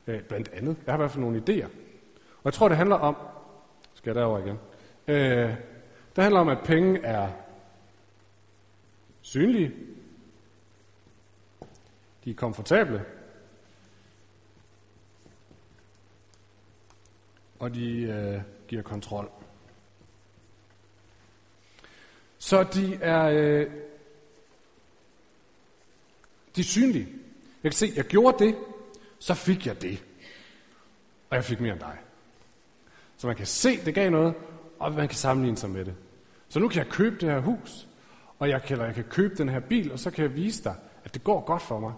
Øh, 0.08 0.21
blandt 0.21 0.49
andet. 0.53 0.75
Jeg 0.86 0.93
har 0.93 0.97
i 0.97 1.01
hvert 1.01 1.12
fald 1.12 1.23
nogle 1.23 1.43
idéer. 1.47 1.65
Og 2.38 2.45
jeg 2.45 2.53
tror, 2.53 2.67
det 2.67 2.77
handler 2.77 2.95
om... 2.95 3.15
Skal 3.93 4.10
jeg 4.10 4.15
derover 4.15 4.39
igen? 4.39 4.60
Øh, 5.08 5.56
det 6.15 6.23
handler 6.23 6.39
om, 6.39 6.49
at 6.49 6.60
penge 6.63 6.99
er 7.03 7.30
synlige. 9.28 9.74
De 12.24 12.30
er 12.30 12.36
komfortable. 12.36 13.06
Og 17.60 17.74
de 17.74 18.02
øh, 18.02 18.42
giver 18.68 18.82
kontrol. 18.82 19.32
Så 22.38 22.63
de 22.63 22.96
er, 22.96 23.24
øh, 23.24 23.72
de 26.56 26.62
er 26.62 26.66
synlige. 26.66 27.08
Jeg 27.63 27.72
kan 27.72 27.78
se, 27.78 27.92
jeg 27.96 28.06
gjorde 28.06 28.46
det, 28.46 28.56
så 29.20 29.34
fik 29.34 29.66
jeg 29.66 29.82
det. 29.82 30.04
Og 31.30 31.36
jeg 31.36 31.44
fik 31.44 31.60
mere 31.60 31.74
end 31.74 31.80
dig. 31.80 31.98
Så 33.18 33.28
man 33.28 33.36
kan 33.36 33.46
se, 33.46 33.86
det 33.86 33.96
gav 33.96 34.10
noget, 34.10 34.34
og 34.80 34.92
man 34.92 35.08
kan 35.08 35.18
sammenligne 35.18 35.58
sig 35.58 35.70
med 35.70 35.86
det. 35.86 35.96
Så 36.50 36.60
nu 36.60 36.68
kan 36.68 36.78
jeg 36.78 36.92
købe 36.92 37.16
det 37.16 37.30
her 37.30 37.40
hus, 37.40 37.87
og 38.39 38.50
jeg 38.50 38.63
kan, 38.63 38.80
jeg 38.80 38.95
kan 38.95 39.04
købe 39.04 39.36
den 39.36 39.50
her 39.50 39.60
bil, 39.60 39.91
og 39.91 40.00
så 40.00 40.12
kan 40.12 40.23
jeg 40.23 40.36
vise 40.36 40.63
dig, 40.63 40.76
at 41.04 41.13
det 41.13 41.23
går 41.23 41.45
godt 41.45 41.62
for 41.62 41.80
mig. 41.80 41.93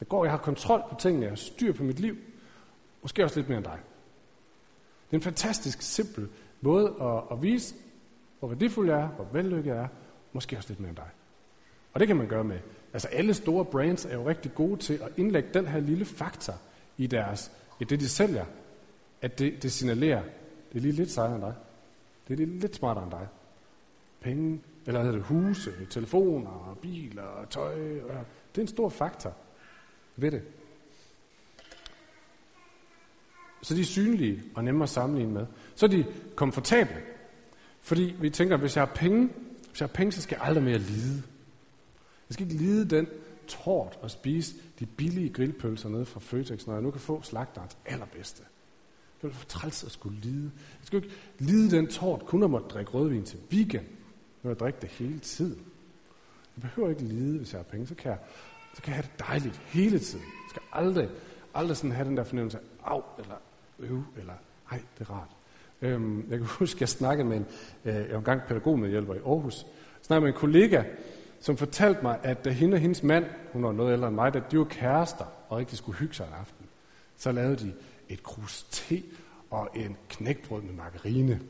Det 0.00 0.08
går, 0.08 0.24
jeg 0.24 0.32
har 0.32 0.38
kontrol 0.38 0.82
på 0.90 0.94
tingene, 0.98 1.24
jeg 1.24 1.30
har 1.30 1.36
styr 1.36 1.72
på 1.72 1.82
mit 1.82 2.00
liv. 2.00 2.16
Måske 3.02 3.24
også 3.24 3.38
lidt 3.38 3.48
mere 3.48 3.58
end 3.58 3.64
dig. 3.64 3.78
Det 5.10 5.16
er 5.16 5.18
en 5.18 5.22
fantastisk 5.22 5.82
simpel 5.82 6.28
måde 6.60 6.94
at, 7.00 7.22
at 7.36 7.42
vise, 7.42 7.74
hvor 8.38 8.48
værdifuld 8.48 8.90
jeg 8.90 9.00
er, 9.00 9.08
hvor 9.08 9.24
vellykket 9.32 9.66
jeg 9.66 9.76
er, 9.76 9.88
måske 10.32 10.56
også 10.56 10.68
lidt 10.68 10.80
mere 10.80 10.88
end 10.88 10.96
dig. 10.96 11.08
Og 11.92 12.00
det 12.00 12.08
kan 12.08 12.16
man 12.16 12.28
gøre 12.28 12.44
med. 12.44 12.58
Altså 12.92 13.08
alle 13.08 13.34
store 13.34 13.64
brands 13.64 14.04
er 14.04 14.14
jo 14.14 14.28
rigtig 14.28 14.54
gode 14.54 14.80
til 14.80 14.94
at 14.94 15.08
indlægge 15.16 15.48
den 15.54 15.66
her 15.66 15.80
lille 15.80 16.04
faktor 16.04 16.54
i 16.96 17.06
deres, 17.06 17.52
i 17.80 17.84
det 17.84 18.00
de 18.00 18.08
sælger, 18.08 18.44
at 19.22 19.38
det, 19.38 19.62
det 19.62 19.72
signalerer, 19.72 20.22
det 20.72 20.78
er 20.78 20.82
lige 20.82 20.92
lidt 20.92 21.10
sejere 21.10 21.34
end 21.34 21.42
dig. 21.42 21.54
Det 22.28 22.32
er 22.32 22.46
lige 22.46 22.58
lidt 22.58 22.76
smartere 22.76 23.04
end 23.04 23.12
dig. 23.12 23.28
Penge, 24.20 24.60
eller 24.86 25.00
hedder 25.00 25.16
det 25.16 25.24
huse, 25.24 25.72
telefoner, 25.90 26.78
biler, 26.82 27.46
tøj. 27.50 28.00
Og, 28.00 28.24
det 28.54 28.58
er 28.58 28.62
en 28.62 28.68
stor 28.68 28.88
faktor 28.88 29.34
ved 30.16 30.30
det. 30.30 30.42
Så 33.62 33.74
de 33.74 33.80
er 33.80 33.84
synlige 33.84 34.42
og 34.54 34.64
nemme 34.64 34.82
at 34.82 34.88
sammenligne 34.88 35.32
med. 35.32 35.46
Så 35.74 35.86
er 35.86 35.90
de 35.90 36.06
komfortable. 36.34 37.02
Fordi 37.80 38.16
vi 38.20 38.30
tænker, 38.30 38.56
hvis 38.56 38.76
jeg 38.76 38.86
har 38.86 38.94
penge, 38.94 39.28
hvis 39.68 39.80
jeg 39.80 39.88
har 39.88 39.94
penge, 39.94 40.12
så 40.12 40.22
skal 40.22 40.36
jeg 40.36 40.46
aldrig 40.46 40.64
mere 40.64 40.78
lide. 40.78 41.22
Jeg 42.28 42.34
skal 42.34 42.46
ikke 42.46 42.56
lide 42.64 42.96
den 42.96 43.06
tort 43.48 43.98
og 44.02 44.10
spise 44.10 44.54
de 44.78 44.86
billige 44.86 45.28
grillpølser 45.28 45.88
nede 45.88 46.06
fra 46.06 46.20
Føtex, 46.20 46.66
når 46.66 46.74
jeg 46.74 46.82
nu 46.82 46.90
kan 46.90 47.00
få 47.00 47.22
slagterens 47.22 47.76
allerbedste. 47.86 48.42
Det 49.22 49.28
vil 49.28 49.32
for 49.32 49.46
træls 49.46 49.84
at 49.84 49.90
skulle 49.90 50.20
lide. 50.20 50.50
Jeg 50.54 50.86
skal 50.86 50.96
ikke 51.04 51.16
lide 51.38 51.76
den 51.76 51.86
tort, 51.86 52.26
kun 52.26 52.42
at 52.42 52.50
måtte 52.50 52.68
drikke 52.68 52.90
rødvin 52.90 53.24
til 53.24 53.38
weekend. 53.52 53.86
Nu 54.42 54.50
jeg 54.50 54.60
drikke 54.60 54.78
det 54.80 54.88
hele 54.88 55.18
tiden. 55.18 55.62
Jeg 56.56 56.62
behøver 56.62 56.90
ikke 56.90 57.02
lide, 57.02 57.38
hvis 57.38 57.52
jeg 57.52 57.58
har 57.58 57.64
penge. 57.64 57.86
Så 57.86 57.94
kan 57.94 58.10
jeg, 58.10 58.18
så 58.74 58.82
kan 58.82 58.90
jeg 58.90 58.96
have 58.96 59.08
det 59.12 59.26
dejligt 59.28 59.60
hele 59.66 59.98
tiden. 59.98 60.24
Jeg 60.24 60.50
skal 60.50 60.62
aldrig, 60.72 61.08
aldrig 61.54 61.76
sådan 61.76 61.92
have 61.92 62.08
den 62.08 62.16
der 62.16 62.24
fornemmelse 62.24 62.58
af, 62.58 62.92
au, 62.92 63.02
eller 63.18 63.34
øv, 63.78 64.02
eller 64.16 64.34
ej, 64.70 64.80
det 64.98 65.08
er 65.08 65.10
rart. 65.10 65.28
Øhm, 65.82 66.26
jeg 66.30 66.38
kan 66.38 66.46
huske, 66.58 66.76
jeg 66.80 66.88
snakkede 66.88 67.28
med 67.28 67.36
en, 67.36 67.46
øh, 67.84 67.94
jeg 67.94 68.10
var 68.10 68.18
engang 68.18 68.42
pædagogmedhjælper 68.48 69.14
i 69.14 69.18
Aarhus, 69.18 69.62
jeg 69.62 70.04
snakkede 70.06 70.24
med 70.24 70.34
en 70.34 70.40
kollega, 70.40 70.82
som 71.40 71.56
fortalte 71.56 72.02
mig, 72.02 72.18
at 72.22 72.44
da 72.44 72.50
hende 72.50 72.74
og 72.74 72.80
hendes 72.80 73.02
mand, 73.02 73.24
hun 73.52 73.62
var 73.62 73.72
noget 73.72 73.92
ældre 73.92 74.08
end 74.08 74.14
mig, 74.14 74.34
da 74.34 74.40
de 74.50 74.58
var 74.58 74.64
kærester 74.64 75.24
og 75.48 75.58
rigtig 75.58 75.78
skulle 75.78 75.98
hygge 75.98 76.14
sig 76.14 76.26
en 76.26 76.34
aften, 76.40 76.66
så 77.16 77.32
lavede 77.32 77.56
de 77.56 77.72
et 78.08 78.22
krus 78.22 78.66
te 78.70 79.02
og 79.50 79.68
en 79.74 79.96
knækbrød 80.08 80.62
med 80.62 80.72
margarine. 80.72 81.40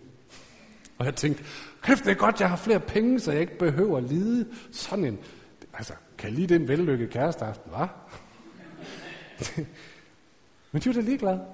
Og 0.98 1.06
jeg 1.06 1.14
tænkte, 1.14 1.44
kæft, 1.82 2.04
det 2.04 2.10
er 2.10 2.14
godt, 2.14 2.40
jeg 2.40 2.48
har 2.48 2.56
flere 2.56 2.80
penge, 2.80 3.20
så 3.20 3.32
jeg 3.32 3.40
ikke 3.40 3.58
behøver 3.58 3.96
at 3.96 4.02
lide 4.04 4.46
sådan 4.72 5.04
en... 5.04 5.18
Altså, 5.74 5.92
kan 6.18 6.30
jeg 6.30 6.38
lide 6.38 6.54
den 6.54 6.68
vellykket 6.68 7.10
kæresteaften, 7.10 7.72
hva'? 7.72 7.86
Men 10.72 10.82
de 10.82 10.88
var 10.88 10.92
da 10.92 11.00
ligeglade. 11.00 11.44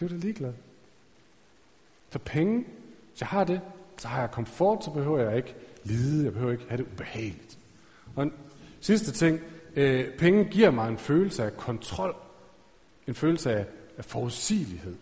De 0.00 0.04
var 0.04 0.08
da 0.08 0.14
ligeglade. 0.14 0.54
Så 2.10 2.18
penge, 2.18 2.64
hvis 3.10 3.20
jeg 3.20 3.28
har 3.28 3.44
det, 3.44 3.60
så 3.98 4.08
har 4.08 4.20
jeg 4.20 4.30
komfort, 4.30 4.84
så 4.84 4.90
behøver 4.90 5.18
jeg 5.18 5.36
ikke 5.36 5.54
lide, 5.84 6.24
jeg 6.24 6.32
behøver 6.32 6.52
ikke 6.52 6.64
have 6.68 6.76
det 6.76 6.86
ubehageligt. 6.92 7.58
Og 8.16 8.22
en 8.22 8.32
sidste 8.80 9.12
ting, 9.12 9.40
øh, 9.76 10.16
penge 10.18 10.44
giver 10.44 10.70
mig 10.70 10.88
en 10.88 10.98
følelse 10.98 11.44
af 11.44 11.56
kontrol, 11.56 12.16
en 13.06 13.14
følelse 13.14 13.52
af, 13.52 13.66
af 13.98 14.04
forudsigelighed. 14.04 14.96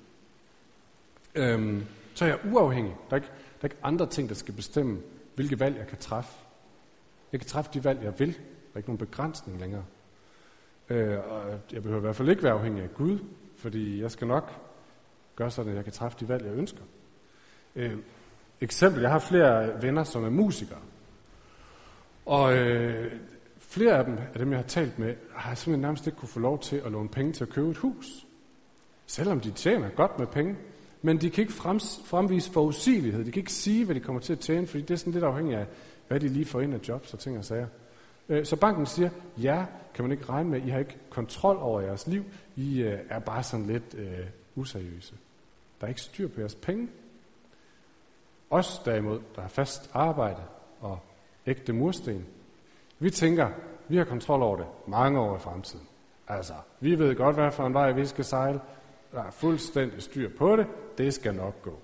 Øhm, 1.34 1.84
så 2.14 2.24
er 2.24 2.28
jeg 2.28 2.38
uafhængig. 2.52 2.94
Der 3.10 3.16
er, 3.16 3.20
ikke, 3.20 3.32
der 3.64 3.70
er 3.70 3.72
ikke 3.72 3.84
andre 3.84 4.06
ting, 4.06 4.28
der 4.28 4.34
skal 4.34 4.54
bestemme, 4.54 5.00
hvilke 5.34 5.60
valg 5.60 5.76
jeg 5.76 5.86
kan 5.86 5.98
træffe. 5.98 6.32
Jeg 7.32 7.40
kan 7.40 7.48
træffe 7.48 7.70
de 7.74 7.84
valg, 7.84 8.02
jeg 8.02 8.18
vil. 8.18 8.28
Der 8.28 8.74
er 8.74 8.76
ikke 8.76 8.88
nogen 8.88 8.98
begrænsning 8.98 9.60
længere. 9.60 9.84
Øh, 10.88 11.18
og 11.28 11.60
jeg 11.72 11.82
behøver 11.82 12.00
i 12.00 12.00
hvert 12.00 12.16
fald 12.16 12.28
ikke 12.28 12.42
være 12.42 12.52
afhængig 12.52 12.82
af 12.82 12.94
Gud, 12.94 13.18
fordi 13.56 14.02
jeg 14.02 14.10
skal 14.10 14.26
nok 14.26 14.52
gøre 15.36 15.50
sådan, 15.50 15.70
at 15.70 15.76
jeg 15.76 15.84
kan 15.84 15.92
træffe 15.92 16.18
de 16.20 16.28
valg, 16.28 16.44
jeg 16.44 16.54
ønsker. 16.54 16.82
Øh, 17.76 17.96
eksempel, 18.60 19.02
jeg 19.02 19.10
har 19.10 19.18
flere 19.18 19.82
venner, 19.82 20.04
som 20.04 20.24
er 20.24 20.30
musikere. 20.30 20.80
Og 22.26 22.56
øh, 22.56 23.12
flere 23.58 23.98
af 23.98 24.04
dem, 24.04 24.18
af 24.34 24.38
dem, 24.38 24.50
jeg 24.50 24.58
har 24.58 24.66
talt 24.66 24.98
med, 24.98 25.14
har 25.34 25.54
simpelthen 25.54 25.80
nærmest 25.80 26.06
ikke 26.06 26.18
kunne 26.18 26.28
få 26.28 26.40
lov 26.40 26.58
til 26.60 26.76
at 26.76 26.92
låne 26.92 27.08
penge 27.08 27.32
til 27.32 27.44
at 27.44 27.50
købe 27.50 27.70
et 27.70 27.76
hus. 27.76 28.26
Selvom 29.06 29.40
de 29.40 29.50
tjener 29.50 29.88
godt 29.90 30.18
med 30.18 30.26
penge. 30.26 30.56
Men 31.04 31.20
de 31.20 31.30
kan 31.30 31.42
ikke 31.42 31.52
frems, 31.52 32.00
fremvise 32.04 32.52
forudsigelighed. 32.52 33.24
De 33.24 33.32
kan 33.32 33.40
ikke 33.40 33.52
sige, 33.52 33.84
hvad 33.84 33.94
de 33.94 34.00
kommer 34.00 34.20
til 34.20 34.32
at 34.32 34.38
tjene, 34.38 34.66
fordi 34.66 34.82
det 34.82 34.90
er 34.90 34.96
sådan 34.96 35.12
lidt 35.12 35.24
afhængigt 35.24 35.58
af, 35.58 35.66
hvad 36.08 36.20
de 36.20 36.28
lige 36.28 36.44
får 36.44 36.60
ind 36.60 36.74
af 36.74 36.88
jobs 36.88 37.12
og 37.12 37.18
ting 37.18 37.38
og 37.38 37.44
sager. 37.44 37.66
Øh, 38.28 38.46
så 38.46 38.56
banken 38.56 38.86
siger, 38.86 39.10
ja, 39.38 39.66
kan 39.94 40.04
man 40.04 40.12
ikke 40.12 40.24
regne 40.24 40.50
med, 40.50 40.62
I 40.62 40.68
har 40.68 40.78
ikke 40.78 40.96
kontrol 41.10 41.56
over 41.56 41.80
jeres 41.80 42.06
liv. 42.06 42.24
I 42.56 42.82
øh, 42.82 42.98
er 43.08 43.18
bare 43.18 43.42
sådan 43.42 43.66
lidt 43.66 43.94
øh, 43.94 44.26
useriøse. 44.54 45.14
Der 45.80 45.86
er 45.86 45.88
ikke 45.88 46.00
styr 46.00 46.28
på 46.28 46.40
jeres 46.40 46.54
penge. 46.54 46.88
Os 48.50 48.82
derimod, 48.84 49.20
der 49.34 49.40
har 49.42 49.48
fast 49.48 49.90
arbejde 49.92 50.42
og 50.80 50.98
ægte 51.46 51.72
mursten, 51.72 52.26
vi 52.98 53.10
tænker, 53.10 53.48
vi 53.88 53.96
har 53.96 54.04
kontrol 54.04 54.42
over 54.42 54.56
det 54.56 54.66
mange 54.86 55.20
år 55.20 55.36
i 55.36 55.40
fremtiden. 55.40 55.86
Altså, 56.28 56.54
vi 56.80 56.98
ved 56.98 57.16
godt, 57.16 57.36
hvad 57.36 57.50
for 57.50 57.66
en 57.66 57.74
vej 57.74 57.92
vi 57.92 58.06
skal 58.06 58.24
sejle. 58.24 58.60
Der 59.14 59.22
er 59.22 59.30
fuldstændig 59.30 60.02
styr 60.02 60.28
på 60.36 60.56
det. 60.56 60.66
Det 60.98 61.14
skal 61.14 61.34
nok 61.34 61.62
gå. 61.62 61.78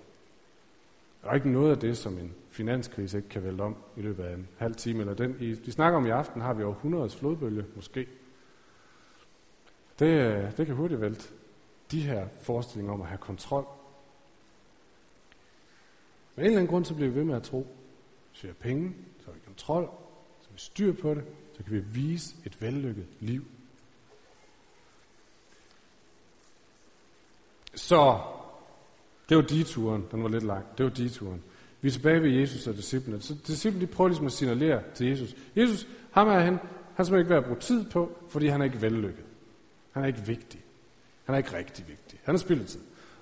Der 1.22 1.30
er 1.30 1.34
ikke 1.34 1.50
noget 1.50 1.70
af 1.70 1.78
det, 1.78 1.96
som 1.98 2.18
en 2.18 2.34
finanskrise 2.48 3.16
ikke 3.16 3.28
kan 3.28 3.44
vælte 3.44 3.62
om 3.62 3.76
i 3.96 4.02
løbet 4.02 4.24
af 4.24 4.34
en 4.34 4.48
halv 4.58 4.74
time. 4.74 5.00
Eller 5.00 5.14
den, 5.14 5.36
I, 5.40 5.54
de 5.54 5.72
snakker 5.72 5.96
om 5.98 6.06
i 6.06 6.10
aften, 6.10 6.40
har 6.40 6.54
vi 6.54 6.62
århundredes 6.62 7.16
flodbølge, 7.16 7.64
måske. 7.76 8.08
Det, 9.98 10.06
øh, 10.06 10.56
det 10.56 10.66
kan 10.66 10.74
hurtigt 10.74 11.00
vælte 11.00 11.28
de 11.90 12.00
her 12.00 12.28
forestillinger 12.42 12.92
om 12.92 13.02
at 13.02 13.08
have 13.08 13.18
kontrol. 13.18 13.66
Men 16.36 16.44
en 16.44 16.46
eller 16.46 16.58
anden 16.58 16.70
grund, 16.70 16.84
så 16.84 16.94
bliver 16.94 17.10
vi 17.10 17.16
ved 17.16 17.24
med 17.24 17.36
at 17.36 17.42
tro, 17.42 17.66
Så 18.32 18.42
vi 18.42 18.48
har 18.48 18.54
penge, 18.54 18.94
så 19.18 19.26
har 19.26 19.32
vi 19.32 19.40
kontrol, 19.46 19.84
så 20.40 20.48
har 20.48 20.52
vi 20.52 20.60
styr 20.60 20.92
på 20.92 21.14
det, 21.14 21.24
så 21.56 21.62
kan 21.62 21.72
vi 21.72 21.80
vise 21.80 22.36
et 22.46 22.62
vellykket 22.62 23.06
liv. 23.20 23.44
Så 27.80 28.18
det 29.28 29.36
var 29.36 29.64
turen, 29.66 30.06
den 30.10 30.22
var 30.22 30.28
lidt 30.28 30.44
lang. 30.44 30.64
Det 30.78 30.84
var 30.84 30.90
de-turen. 30.90 31.42
Vi 31.80 31.88
er 31.88 31.92
tilbage 31.92 32.22
ved 32.22 32.30
Jesus 32.30 32.66
og 32.66 32.76
disciplene. 32.76 33.20
Så 33.20 33.34
disciplene 33.46 33.86
de 33.86 33.92
prøver 33.92 34.08
ligesom 34.08 34.26
at 34.26 34.32
signalere 34.32 34.82
til 34.94 35.06
Jesus. 35.06 35.34
Jesus, 35.56 35.86
ham 36.10 36.28
er 36.28 36.38
han, 36.38 36.58
han 36.94 37.06
skal 37.06 37.18
ikke 37.18 37.30
være 37.30 37.42
brugt 37.42 37.60
tid 37.60 37.90
på, 37.90 38.18
fordi 38.28 38.46
han 38.46 38.60
er 38.60 38.64
ikke 38.64 38.82
vellykket. 38.82 39.24
Han 39.92 40.02
er 40.02 40.06
ikke 40.06 40.20
vigtig. 40.26 40.60
Han 41.24 41.34
er 41.34 41.38
ikke 41.38 41.56
rigtig 41.56 41.88
vigtig. 41.88 42.18
Han 42.24 42.34
er 42.34 42.38
spildetid. 42.38 42.80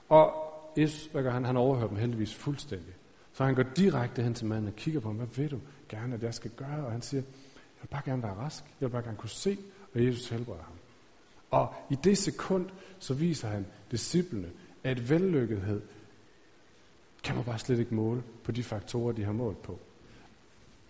Og 0.09 0.33
Jesus, 0.77 1.09
hvad 1.13 1.23
gør 1.23 1.31
han? 1.31 1.45
Han 1.45 1.57
overhører 1.57 1.89
dem 1.89 1.97
heldigvis 1.97 2.35
fuldstændig. 2.35 2.95
Så 3.33 3.45
han 3.45 3.55
går 3.55 3.63
direkte 3.63 4.23
hen 4.23 4.35
til 4.35 4.47
manden 4.47 4.67
og 4.67 4.77
kigger 4.77 5.01
på 5.01 5.09
ham. 5.09 5.17
Hvad 5.17 5.27
ved 5.37 5.49
du 5.49 5.59
gerne, 5.89 6.15
at 6.15 6.23
jeg 6.23 6.35
skal 6.35 6.51
gøre? 6.51 6.87
Og 6.87 6.93
han 6.93 7.03
siger, 7.03 7.21
jeg 7.21 7.83
vil 7.83 7.89
bare 7.89 8.03
gerne 8.05 8.23
være 8.23 8.35
rask. 8.35 8.65
Jeg 8.81 8.89
vil 8.89 8.93
bare 8.93 9.03
gerne 9.03 9.17
kunne 9.17 9.31
se, 9.31 9.59
og 9.95 10.05
Jesus 10.05 10.29
helbreder 10.29 10.63
ham. 10.63 10.75
Og 11.51 11.75
i 11.91 11.95
det 12.05 12.19
sekund, 12.19 12.67
så 12.99 13.15
viser 13.15 13.49
han 13.49 13.67
disciplene, 13.91 14.51
at 14.85 15.11
vellykkethed 15.11 15.83
kan 17.23 17.37
man 17.37 17.45
bare 17.45 17.59
slet 17.59 17.79
ikke 17.79 17.95
måle 17.95 18.23
på 18.45 18.53
de 18.53 18.63
faktorer, 18.63 19.13
de 19.13 19.25
har 19.25 19.33
målt 19.33 19.63
på. 19.63 19.79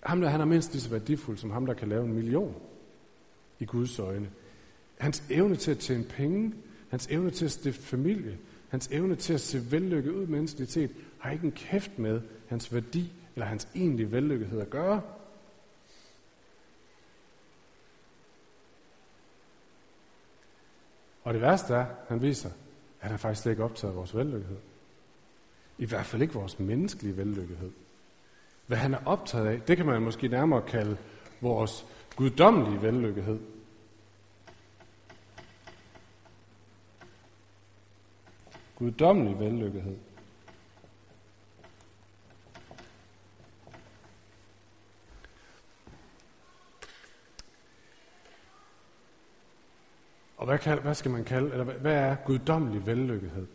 Ham 0.03 0.21
der, 0.21 0.29
han 0.29 0.41
er 0.41 0.45
mindst 0.45 0.73
lige 0.73 0.83
så 0.83 0.91
værdifuld 0.91 1.39
som 1.39 1.51
ham, 1.51 1.67
der 1.67 1.75
kan 1.75 1.89
lave 1.89 2.05
en 2.05 2.13
million 2.13 2.55
i 3.59 3.65
Guds 3.65 3.99
øjne. 3.99 4.31
Hans 4.99 5.23
evne 5.31 5.57
til 5.57 5.71
at 5.71 5.79
tjene 5.79 6.05
penge, 6.05 6.55
hans 6.89 7.07
evne 7.11 7.31
til 7.31 7.45
at 7.45 7.51
stifte 7.51 7.83
familie, 7.83 8.39
hans 8.69 8.89
evne 8.93 9.17
til 9.17 9.35
at 9.35 9.41
se 9.41 9.71
vellykket 9.71 10.11
ud 10.11 10.27
menneskeligt 10.27 10.71
set, 10.71 10.91
har 11.19 11.31
ikke 11.31 11.45
en 11.45 11.53
kæft 11.53 11.99
med 11.99 12.21
hans 12.47 12.75
værdi 12.75 13.13
eller 13.35 13.47
hans 13.47 13.69
egentlige 13.75 14.13
vellykkethed 14.13 14.61
at 14.61 14.71
gøre. 14.71 15.01
Og 21.25 21.35
det 21.35 21.43
værste 21.43 21.75
er, 21.75 21.87
han 22.09 22.23
viser, 22.23 22.51
at 23.01 23.11
han 23.11 23.19
faktisk 23.19 23.43
slet 23.43 23.53
ikke 23.53 23.65
optaget 23.65 23.97
vores 23.97 24.17
vellykkethed. 24.17 24.59
I 25.79 25.87
hvert 25.87 26.07
fald 26.07 26.23
ikke 26.23 26.35
vores 26.35 26.59
menneskelige 26.59 27.17
vellykkethed. 27.17 27.71
Hvad 28.67 28.79
han 28.79 28.95
er 28.95 29.07
optaget 29.07 29.47
af, 29.47 29.61
det 29.61 29.77
kan 29.77 29.87
man 29.87 30.03
måske 30.03 30.29
nærmere 30.29 30.63
kalde 30.63 30.97
vores 31.41 31.87
guddommelige 32.17 32.83
vellykkethed. 32.83 33.41
Guddommelig 38.77 39.39
vellykkethed. 39.39 39.97
Hvad, 50.49 50.59
kan, 50.59 50.79
hvad 50.83 50.95
skal 50.95 51.11
man 51.11 51.25
kalde, 51.25 51.51
eller 51.51 51.65
hvad 51.65 51.95
er 51.95 52.15
guddommelig 52.15 52.87
vellykkethed? 52.87 53.47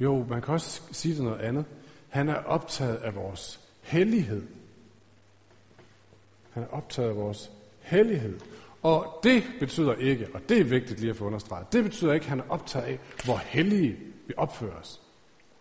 Jo, 0.00 0.26
man 0.28 0.42
kan 0.42 0.54
også 0.54 0.82
sige 0.92 1.14
det 1.14 1.24
noget 1.24 1.40
andet. 1.40 1.64
Han 2.08 2.28
er 2.28 2.34
optaget 2.34 2.96
af 2.96 3.14
vores 3.14 3.60
hellighed. 3.82 4.42
Han 6.50 6.62
er 6.62 6.66
optaget 6.66 7.08
af 7.08 7.16
vores 7.16 7.50
hellighed. 7.80 8.40
Og 8.82 9.20
det 9.22 9.42
betyder 9.60 9.94
ikke, 9.94 10.26
og 10.34 10.40
det 10.48 10.60
er 10.60 10.64
vigtigt 10.64 11.00
lige 11.00 11.10
at 11.10 11.16
få 11.16 11.24
understreget, 11.24 11.72
det 11.72 11.84
betyder 11.84 12.12
ikke, 12.12 12.24
at 12.24 12.30
han 12.30 12.40
er 12.40 12.44
optaget 12.48 12.84
af, 12.84 12.98
hvor 13.24 13.36
hellige 13.36 13.96
vi 14.26 14.34
opfører 14.36 14.80
os. 14.80 15.00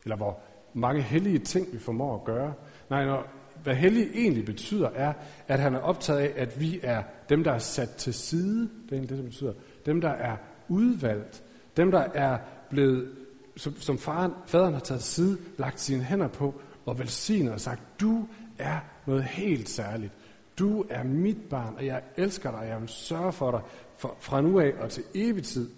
Eller 0.04 0.16
hvor 0.16 0.40
mange 0.74 1.02
hellige 1.02 1.40
ting 1.40 1.74
vi 1.74 1.80
formår 1.80 2.16
at 2.16 2.24
gøre. 2.24 2.54
Nej, 2.90 3.06
når, 3.06 3.28
hvad 3.64 3.76
hellig 3.76 4.10
egentlig 4.16 4.46
betyder, 4.46 4.90
er, 4.90 5.14
at 5.48 5.60
han 5.60 5.76
er 5.76 5.80
optaget 5.80 6.20
af, 6.20 6.34
at 6.36 6.60
vi 6.62 6.80
er 6.84 7.04
dem, 7.30 7.44
der 7.44 7.52
er 7.52 7.60
sat 7.60 7.90
til 7.90 8.14
side. 8.14 8.62
Det 8.62 8.92
er 8.92 8.94
egentlig 8.94 9.10
det, 9.10 9.18
det 9.18 9.26
betyder. 9.26 9.54
Dem, 9.86 10.02
der 10.02 10.10
er 10.10 10.38
udvalgt. 10.70 11.44
Dem, 11.78 11.92
der 11.92 12.00
er 12.00 12.38
blevet 12.70 13.12
som, 13.58 13.80
som 13.80 13.98
faren, 13.98 14.32
faderen 14.46 14.74
har 14.74 14.80
taget 14.80 15.04
side, 15.04 15.38
lagt 15.58 15.80
sine 15.80 16.04
hænder 16.04 16.28
på 16.28 16.62
og 16.86 17.00
velsignet 17.00 17.54
og 17.54 17.62
sagt, 17.62 17.82
du 18.02 18.28
er 18.58 18.80
noget 19.06 19.24
helt 19.24 19.70
særligt. 19.70 20.14
Du 20.60 20.86
er 20.90 21.04
mit 21.04 21.38
barn, 21.50 21.76
og 21.76 21.86
jeg 21.86 22.02
elsker 22.18 22.52
dig, 22.52 22.60
og 22.60 22.68
jeg 22.68 22.82
vil 22.82 22.90
sørge 22.90 23.34
for 23.34 23.52
dig 23.52 23.62
for, 23.98 24.18
fra 24.20 24.42
nu 24.42 24.60
af 24.60 24.74
og 24.80 24.90
til 24.90 25.04
evig 25.14 25.44
tid. 25.44 25.70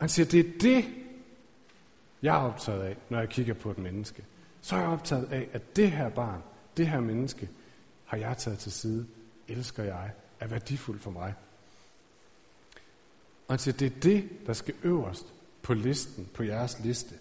Han 0.00 0.08
siger, 0.08 0.26
det 0.26 0.40
er 0.40 0.50
det, 0.60 0.84
jeg 2.22 2.36
er 2.36 2.40
optaget 2.40 2.82
af, 2.82 2.96
når 3.08 3.18
jeg 3.18 3.28
kigger 3.28 3.54
på 3.54 3.70
et 3.70 3.78
menneske. 3.78 4.24
Så 4.60 4.76
er 4.76 4.80
jeg 4.80 4.88
optaget 4.88 5.28
af, 5.32 5.48
at 5.52 5.76
det 5.76 5.90
her 5.90 6.08
barn, 6.08 6.40
det 6.76 6.88
her 6.88 7.00
menneske, 7.00 7.48
har 8.04 8.16
jeg 8.16 8.36
taget 8.38 8.58
til 8.58 8.72
side, 8.72 9.06
elsker 9.48 9.82
jeg, 9.82 10.10
er 10.40 10.46
værdifuld 10.46 11.00
for 11.00 11.10
mig. 11.10 11.34
Og 13.48 13.52
han 13.52 13.58
siger, 13.58 13.76
det 13.76 13.86
er 13.86 14.00
det, 14.02 14.24
der 14.46 14.52
skal 14.52 14.74
øverst 14.82 15.26
på 15.62 15.74
listen, 15.74 16.28
på 16.34 16.42
jeres 16.42 16.78
liste. 16.84 17.14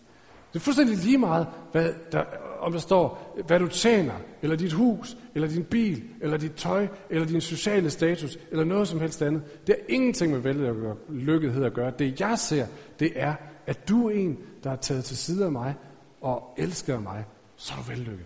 Det 0.53 0.59
er 0.59 0.63
fuldstændig 0.63 0.97
lige 0.97 1.17
meget, 1.17 1.47
hvad 1.71 1.93
der, 2.11 2.23
om 2.59 2.71
der 2.71 2.79
står, 2.79 3.35
hvad 3.47 3.59
du 3.59 3.67
tjener, 3.67 4.13
eller 4.41 4.55
dit 4.55 4.73
hus, 4.73 5.17
eller 5.35 5.47
din 5.47 5.63
bil, 5.63 6.03
eller 6.21 6.37
dit 6.37 6.53
tøj, 6.55 6.87
eller 7.09 7.27
din 7.27 7.41
sociale 7.41 7.89
status, 7.89 8.37
eller 8.51 8.63
noget 8.63 8.87
som 8.87 8.99
helst 8.99 9.21
andet. 9.21 9.67
Det 9.67 9.75
har 9.79 9.93
ingenting 9.93 10.31
med 10.31 10.39
vellykkethed 10.39 11.63
at 11.63 11.73
gøre. 11.73 11.93
Det 11.99 12.19
jeg 12.19 12.39
ser, 12.39 12.67
det 12.99 13.11
er, 13.15 13.35
at 13.65 13.89
du 13.89 14.09
er 14.09 14.11
en, 14.11 14.37
der 14.63 14.71
er 14.71 14.75
taget 14.75 15.05
til 15.05 15.17
side 15.17 15.45
af 15.45 15.51
mig, 15.51 15.75
og 16.21 16.53
elsker 16.57 16.99
mig, 16.99 17.25
så 17.55 17.73
er 17.73 17.77
du 17.77 17.83
vellykket. 17.89 18.25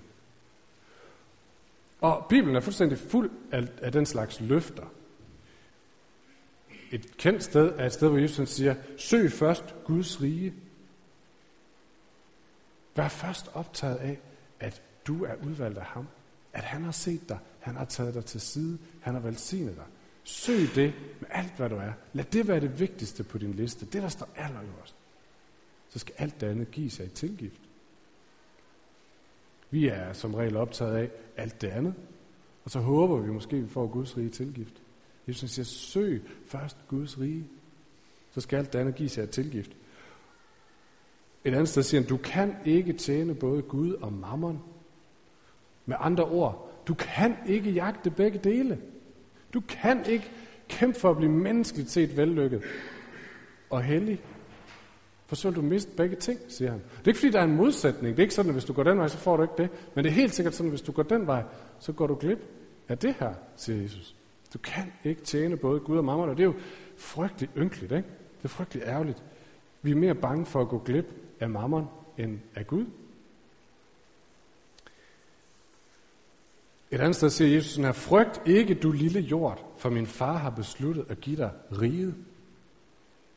Og 2.02 2.26
Bibelen 2.30 2.56
er 2.56 2.60
fuldstændig 2.60 2.98
fuld 2.98 3.30
af, 3.52 3.68
af 3.82 3.92
den 3.92 4.06
slags 4.06 4.40
løfter 4.40 4.84
et 6.92 7.18
kendt 7.18 7.44
sted 7.44 7.74
er 7.78 7.86
et 7.86 7.94
sted, 7.94 8.10
hvor 8.10 8.18
Jesus 8.18 8.50
siger, 8.50 8.76
søg 8.98 9.32
først 9.32 9.76
Guds 9.86 10.22
rige. 10.22 10.54
Vær 12.96 13.08
først 13.08 13.50
optaget 13.54 13.96
af, 13.96 14.20
at 14.60 14.82
du 15.08 15.24
er 15.24 15.36
udvalgt 15.48 15.78
af 15.78 15.86
ham. 15.86 16.08
At 16.54 16.64
han 16.64 16.84
har 16.84 16.92
set 16.92 17.30
dig, 17.30 17.40
han 17.60 17.76
har 17.76 17.86
taget 17.86 18.14
dig 18.14 18.26
til 18.26 18.42
side, 18.42 18.78
han 19.02 19.14
har 19.14 19.22
velsignet 19.22 19.76
dig. 19.76 19.86
Søg 20.24 20.76
det 20.76 20.94
med 21.20 21.30
alt, 21.30 21.58
hvad 21.58 21.70
du 21.70 21.76
er. 21.76 21.92
Lad 22.14 22.24
det 22.24 22.48
være 22.48 22.60
det 22.60 22.80
vigtigste 22.80 23.24
på 23.24 23.38
din 23.38 23.54
liste. 23.54 23.86
Det, 23.86 24.02
der 24.02 24.10
står 24.10 24.30
allerøverst. 24.36 24.96
Så 25.90 26.00
skal 26.00 26.16
alt 26.18 26.42
det 26.42 26.48
andet 26.48 26.72
give 26.72 26.90
sig 26.90 27.06
i 27.06 27.10
tilgift. 27.10 27.62
Vi 29.70 29.88
er 29.88 30.14
som 30.14 30.34
regel 30.34 30.58
optaget 30.58 30.98
af 30.98 31.10
alt 31.38 31.62
det 31.62 31.68
andet, 31.68 31.94
og 32.64 32.72
så 32.72 32.80
håber 32.80 33.18
vi 33.18 33.32
måske, 33.32 33.56
at 33.56 33.64
vi 33.64 33.70
får 33.70 33.88
Guds 33.88 34.18
rige 34.18 34.30
tilgift. 34.30 34.82
Jesus 35.28 35.52
siger, 35.52 35.66
søg 35.66 36.22
først 36.46 36.78
Guds 36.88 37.20
rige, 37.20 37.48
så 38.32 38.42
skal 38.42 38.58
alt 38.58 38.74
det 38.74 38.80
andet 38.80 38.96
give 38.96 39.10
sig 39.10 39.24
i 39.24 39.28
tilgift. 39.28 39.72
Et 41.46 41.54
andet 41.54 41.70
sted 41.70 41.84
siger 41.84 42.02
han, 42.02 42.10
du 42.10 42.18
kan 42.18 42.56
ikke 42.66 42.94
tjene 42.94 43.36
både 43.36 43.62
Gud 43.62 43.94
og 43.94 44.14
mammon. 44.14 44.60
Med 45.86 45.96
andre 46.00 46.24
ord, 46.24 46.84
du 46.88 46.94
kan 46.94 47.36
ikke 47.48 47.72
jagte 47.72 48.10
begge 48.10 48.40
dele. 48.40 48.80
Du 49.54 49.62
kan 49.70 50.06
ikke 50.06 50.32
kæmpe 50.70 51.00
for 51.00 51.10
at 51.10 51.18
blive 51.18 51.32
menneskeligt 51.32 51.90
set 51.90 52.18
vellykket 52.18 52.62
og 53.70 53.84
hellig. 53.84 54.22
For 55.28 55.36
så 55.36 55.50
vil 55.50 55.56
du 55.56 55.62
miste 55.62 55.92
begge 55.98 56.16
ting, 56.16 56.40
siger 56.48 56.72
han. 56.72 56.80
Det 56.80 57.04
er 57.04 57.08
ikke 57.08 57.20
fordi, 57.20 57.32
der 57.32 57.40
er 57.40 57.44
en 57.44 57.56
modsætning. 57.56 58.18
Det 58.18 58.20
er 58.20 58.26
ikke 58.26 58.36
sådan, 58.36 58.50
at 58.50 58.56
hvis 58.56 58.66
du 58.66 58.74
går 58.74 58.84
den 58.84 58.98
vej, 58.98 59.08
så 59.08 59.18
får 59.18 59.38
du 59.38 59.44
ikke 59.44 59.54
det. 59.58 59.70
Men 59.96 60.04
det 60.04 60.10
er 60.10 60.14
helt 60.14 60.34
sikkert 60.34 60.56
sådan, 60.56 60.68
at 60.68 60.72
hvis 60.72 60.82
du 60.82 60.92
går 60.92 61.04
den 61.04 61.28
vej, 61.28 61.44
så 61.80 61.92
går 61.92 62.08
du 62.08 62.16
glip 62.16 62.40
af 62.88 62.98
det 62.98 63.16
her, 63.20 63.34
siger 63.56 63.82
Jesus. 63.82 64.17
Du 64.54 64.58
kan 64.58 64.94
ikke 65.04 65.22
tjene 65.22 65.58
både 65.58 65.80
Gud 65.80 65.98
og 65.98 66.06
mammon, 66.06 66.30
og 66.30 66.38
det 66.38 66.44
er 66.44 66.48
jo 66.48 66.56
frygtelig 66.98 67.50
ynkeligt, 67.58 67.92
ikke? 67.92 68.08
Det 68.38 68.44
er 68.44 68.48
frygtelig 68.48 68.84
ærgerligt. 68.84 69.24
Vi 69.82 69.92
er 69.92 69.96
mere 69.96 70.16
bange 70.16 70.46
for 70.46 70.62
at 70.62 70.70
gå 70.70 70.78
glip 70.78 71.06
af 71.40 71.50
mammon 71.50 71.88
end 72.18 72.40
af 72.56 72.68
Gud. 72.68 72.86
Et 76.92 77.00
andet 77.00 77.16
sted 77.16 77.30
siger 77.30 77.56
Jesus 77.56 77.72
sådan 77.72 77.86
her, 77.86 77.92
frygt 77.92 78.42
ikke 78.46 78.74
du 78.74 78.92
lille 78.92 79.20
jord, 79.20 79.74
for 79.78 79.90
min 79.90 80.08
far 80.08 80.38
har 80.38 80.50
besluttet 80.50 81.06
at 81.10 81.22
give 81.22 81.38
dig 81.38 81.52
riget. 81.82 82.16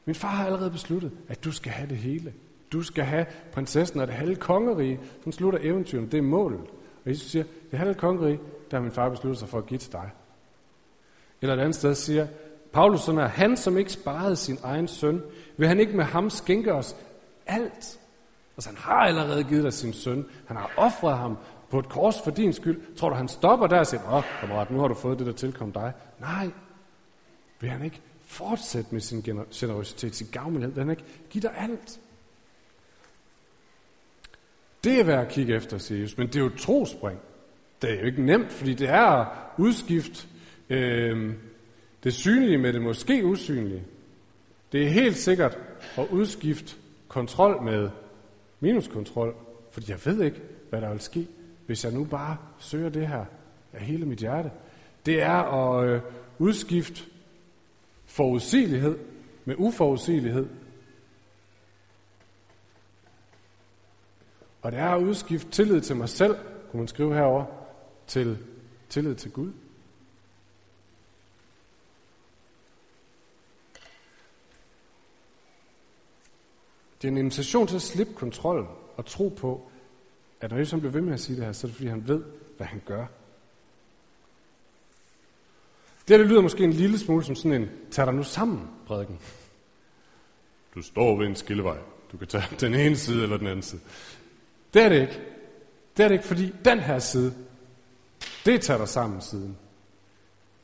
Min 0.05 0.15
far 0.15 0.29
har 0.29 0.47
allerede 0.47 0.71
besluttet, 0.71 1.13
at 1.29 1.45
du 1.45 1.53
skal 1.53 1.73
have 1.73 1.89
det 1.89 1.97
hele. 1.97 2.35
Du 2.73 2.83
skal 2.83 3.05
have 3.05 3.27
prinsessen 3.53 4.01
og 4.01 4.07
det 4.07 4.15
halve 4.15 4.37
kongerige, 4.37 5.01
som 5.23 5.33
slutter 5.33 5.59
eventyret. 5.63 6.13
Det 6.13 6.19
er 6.19 6.23
målet. 6.23 6.61
Og 7.05 7.11
Jesus 7.11 7.31
siger, 7.31 7.45
det 7.71 7.79
halve 7.79 7.95
kongerige, 7.95 8.41
der 8.71 8.77
har 8.77 8.83
min 8.83 8.93
far 8.93 9.09
besluttet 9.09 9.39
sig 9.39 9.49
for 9.49 9.59
at 9.59 9.67
give 9.67 9.79
til 9.79 9.93
dig. 9.93 10.11
Eller 11.43 11.55
et 11.55 11.61
andet 11.61 11.75
sted 11.75 11.95
siger 11.95 12.27
Paulus 12.73 13.01
sådan 13.01 13.21
er, 13.21 13.27
han 13.27 13.57
som 13.57 13.79
ikke 13.79 13.93
sparede 13.93 14.37
sin 14.37 14.59
egen 14.63 14.89
søn, 14.89 15.23
vil 15.57 15.69
han 15.69 15.81
ikke 15.81 15.97
med 15.97 16.05
ham 16.05 16.31
skænke 16.31 16.75
os 16.75 16.97
alt? 17.47 18.01
Altså 18.57 18.71
han 18.71 18.77
har 18.77 18.95
allerede 19.07 19.45
givet 19.45 19.65
dig 19.65 19.73
sin 19.73 19.93
søn. 19.93 20.27
Han 20.47 20.57
har 20.57 20.73
offret 20.77 21.19
ham 21.19 21.39
på 21.71 21.79
et 21.79 21.89
kors 21.89 22.23
for 22.25 22.31
din 22.31 22.53
skyld. 22.53 22.97
Tror 22.97 23.09
du, 23.09 23.15
han 23.15 23.29
stopper 23.29 23.67
der 23.67 23.79
og 23.79 23.87
siger, 23.87 24.13
åh, 24.13 24.23
kammerat, 24.41 24.71
nu 24.71 24.81
har 24.81 24.89
du 24.89 24.95
fået 24.95 25.19
det, 25.19 25.27
der 25.27 25.33
tilkom 25.33 25.73
dig. 25.73 25.93
Nej, 26.21 26.51
vil 27.61 27.71
han 27.71 27.85
ikke 27.85 28.01
fortsætte 28.27 28.89
med 28.93 29.01
sin 29.01 29.23
generøsitet, 29.53 30.17
sin 30.17 30.27
gavmildhed? 30.33 30.73
Vil 30.73 30.81
han 30.81 30.91
ikke 30.91 31.05
give 31.31 31.43
dig 31.43 31.53
alt? 31.59 32.01
Det 34.85 35.01
er 35.01 35.05
værd 35.05 35.27
at 35.27 35.33
kigge 35.33 35.55
efter, 35.55 35.79
siger 35.79 36.01
Jesus, 36.01 36.19
men 36.19 36.27
det 36.27 36.37
er 36.37 36.41
jo 36.41 36.47
et 36.47 36.59
trospring. 36.59 37.21
Det 37.83 37.91
er 37.91 38.01
jo 38.01 38.07
ikke 38.07 38.23
nemt, 38.23 38.53
fordi 38.53 38.75
det 38.75 38.89
er 38.89 39.03
at 39.03 39.27
udskifte 39.59 40.27
øh, 40.71 41.35
det 42.05 42.15
synlige 42.15 42.59
med 42.59 42.73
det 42.73 42.83
måske 42.83 43.25
usynlige. 43.25 43.85
Det 44.73 44.83
er 44.83 44.89
helt 44.89 45.17
sikkert 45.17 45.59
at 45.99 46.07
udskifte 46.11 46.77
kontrol 47.09 47.63
med 47.63 47.91
minuskontrol, 48.61 49.35
fordi 49.71 49.91
jeg 49.91 49.99
ved 50.05 50.23
ikke, 50.25 50.41
hvad 50.71 50.81
der 50.81 50.91
vil 50.91 51.01
ske, 51.01 51.27
hvis 51.67 51.85
jeg 51.85 51.93
nu 51.93 52.05
bare 52.05 52.37
søger 52.59 52.89
det 52.89 53.09
her 53.09 53.25
af 53.73 53.81
hele 53.81 54.07
mit 54.07 54.19
hjerte. 54.19 54.51
Det 55.07 55.23
er 55.23 55.33
at 55.33 55.89
øh, 55.89 56.01
udskifte 56.39 57.03
forudsigelighed 58.07 58.99
med 59.45 59.55
uforudsigelighed. 59.59 60.49
Og 64.63 64.73
det 64.73 64.81
er 64.81 64.89
at 64.89 65.03
udskifte 65.03 65.51
tillid 65.51 65.81
til 65.81 65.97
mig 65.97 66.09
selv, 66.09 66.37
kunne 66.71 66.81
man 66.81 66.89
skrive 66.89 67.15
herover, 67.15 67.45
til 68.07 68.39
tillid 68.89 69.15
til 69.15 69.31
Gud. 69.31 69.53
Det 77.03 77.09
er 77.09 77.13
en 77.13 77.19
invitation 77.19 77.67
til 77.67 77.77
at 77.77 77.83
slippe 77.83 78.15
kontrollen 78.15 78.67
og 78.97 79.07
tro 79.07 79.29
på, 79.29 79.71
at 80.41 80.51
når 80.51 80.59
Jesus 80.59 80.81
bliver 80.81 80.93
ved 80.93 81.01
med 81.01 81.13
at 81.13 81.21
sige 81.21 81.37
det 81.37 81.45
her, 81.45 81.53
så 81.53 81.67
er 81.67 81.69
det 81.69 81.77
fordi, 81.77 81.89
han 81.89 82.09
ved, 82.09 82.23
hvad 82.57 82.67
han 82.67 82.83
gør. 82.87 83.07
Det 86.09 86.17
her 86.17 86.19
det 86.19 86.27
lyder 86.27 86.41
måske 86.41 86.65
en 86.65 86.73
lille 86.73 86.99
smule 86.99 87.25
som 87.25 87.35
sådan 87.35 87.63
en, 87.63 87.71
tag 87.91 88.07
dig 88.07 88.15
nu 88.15 88.23
sammen, 88.23 88.71
prædiken. 88.87 89.19
Du 90.75 90.83
står 90.83 91.17
ved 91.17 91.27
en 91.27 91.37
skillevej. 91.37 91.77
Du 92.13 92.17
kan 92.17 92.27
tage 92.27 92.45
den 92.61 92.75
ene 92.75 92.97
side 92.97 93.23
eller 93.23 93.37
den 93.37 93.47
anden 93.47 93.63
side. 93.63 93.81
Det 94.75 94.83
er 94.83 94.89
det 94.89 95.01
ikke. 95.01 95.21
Det 95.97 96.05
er 96.05 96.09
det 96.09 96.15
ikke, 96.15 96.27
fordi 96.27 96.53
den 96.65 96.81
her 96.81 96.99
side, 96.99 97.35
det 98.47 98.61
tager 98.61 98.79
dig 98.79 98.89
sammen 98.89 99.21
siden. 99.21 99.57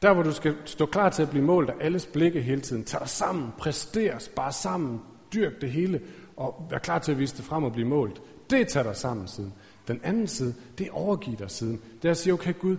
Der, 0.02 0.14
hvor 0.14 0.22
du 0.22 0.32
skal 0.32 0.56
stå 0.64 0.86
klar 0.86 1.10
til 1.10 1.22
at 1.22 1.30
blive 1.30 1.44
målt 1.44 1.70
af 1.70 1.74
alles 1.80 2.06
blikke 2.06 2.42
hele 2.42 2.60
tiden. 2.60 2.84
Tag 2.84 3.00
dig 3.00 3.08
sammen, 3.08 3.50
præster, 3.58 4.18
spar 4.18 4.50
sammen, 4.50 5.00
dyrk 5.34 5.60
det 5.60 5.70
hele, 5.70 6.00
og 6.36 6.66
være 6.70 6.80
klar 6.80 6.98
til 6.98 7.12
at 7.12 7.18
vise 7.18 7.36
det 7.36 7.44
frem 7.44 7.64
og 7.64 7.72
blive 7.72 7.88
målt. 7.88 8.22
Det 8.50 8.68
tager 8.68 8.84
dig 8.84 8.96
sammen 8.96 9.28
siden. 9.28 9.54
Den 9.88 10.00
anden 10.02 10.28
side, 10.28 10.54
det 10.78 10.90
overgiver 10.90 11.36
dig 11.36 11.50
siden. 11.50 11.82
Det 12.02 12.08
er 12.08 12.10
at 12.10 12.16
sige, 12.16 12.32
okay 12.32 12.54
Gud, 12.58 12.76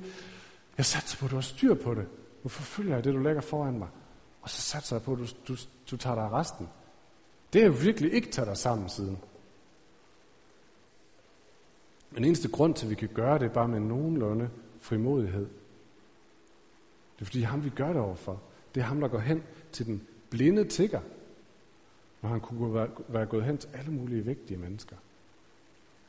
jeg 0.77 0.85
satser 0.85 1.17
på, 1.17 1.25
at 1.25 1.31
du 1.31 1.35
har 1.35 1.41
styr 1.41 1.73
på 1.73 1.93
det. 1.93 2.07
Nu 2.43 2.49
forfølger 2.49 2.95
jeg 2.95 3.03
det, 3.03 3.13
du 3.13 3.19
lægger 3.19 3.41
foran 3.41 3.79
mig. 3.79 3.87
Og 4.41 4.49
så 4.49 4.61
satser 4.61 4.95
jeg 4.95 5.03
på, 5.03 5.13
at 5.13 5.19
du, 5.19 5.25
du, 5.47 5.57
du 5.91 5.97
tager 5.97 6.15
dig 6.15 6.23
af 6.23 6.31
resten. 6.31 6.69
Det 7.53 7.61
er 7.61 7.65
jo 7.65 7.75
virkelig 7.81 8.13
ikke 8.13 8.31
tager 8.31 8.45
dig 8.45 8.57
sammen 8.57 8.89
siden. 8.89 9.17
Men 12.11 12.25
eneste 12.25 12.49
grund 12.49 12.73
til, 12.73 12.85
at 12.85 12.89
vi 12.89 12.95
kan 12.95 13.09
gøre 13.13 13.39
det, 13.39 13.45
er 13.45 13.53
bare 13.53 13.67
med 13.67 13.79
nogenlunde 13.79 14.49
frimodighed. 14.81 15.47
Det 17.15 17.21
er 17.21 17.25
fordi 17.25 17.41
ham, 17.41 17.63
vi 17.63 17.69
gør 17.69 17.87
det 17.87 18.01
overfor. 18.01 18.41
Det 18.75 18.81
er 18.81 18.85
ham, 18.85 18.99
der 18.99 19.07
går 19.07 19.19
hen 19.19 19.43
til 19.71 19.85
den 19.85 20.07
blinde 20.29 20.63
tigger, 20.63 21.01
når 22.27 22.31
han 22.31 22.41
kunne 22.41 22.73
være, 22.73 22.89
være 23.07 23.25
gået 23.25 23.45
hen 23.45 23.57
til 23.57 23.69
alle 23.73 23.91
mulige 23.91 24.25
vigtige 24.25 24.57
mennesker. 24.57 24.95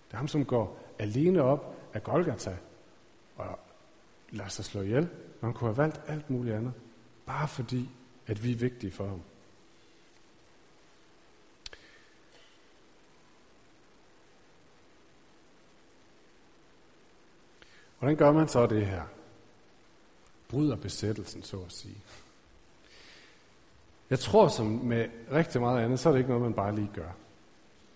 Det 0.07 0.12
er 0.12 0.16
ham, 0.16 0.28
som 0.28 0.44
går 0.44 0.94
alene 0.98 1.42
op 1.42 1.76
af 1.94 2.02
Golgata 2.02 2.57
og 3.37 3.59
lader 4.31 4.48
sig 4.48 4.64
slå 4.64 4.81
ihjel, 4.81 5.02
når 5.40 5.48
han 5.48 5.52
kunne 5.54 5.68
have 5.68 5.76
valgt 5.76 6.00
alt 6.07 6.31
muligt 6.31 6.57
andet, 6.57 6.72
bare 7.26 7.48
fordi, 7.48 7.88
at 8.26 8.44
vi 8.44 8.52
er 8.52 8.57
vigtige 8.57 8.92
for 8.92 9.07
ham. 9.09 9.22
Hvordan 17.98 18.16
gør 18.16 18.33
man 18.33 18.48
så 18.48 18.66
det 18.66 18.87
her? 18.87 19.02
Bryder 20.48 20.76
besættelsen, 20.76 21.42
så 21.42 21.57
at 21.57 21.72
sige. 21.72 22.00
Jeg 24.11 24.18
tror, 24.18 24.49
som 24.49 24.66
med 24.66 25.07
rigtig 25.33 25.61
meget 25.61 25.85
andet, 25.85 25.99
så 25.99 26.09
er 26.09 26.12
det 26.12 26.18
ikke 26.18 26.31
noget, 26.31 26.44
man 26.44 26.55
bare 26.55 26.75
lige 26.75 26.90
gør. 26.94 27.11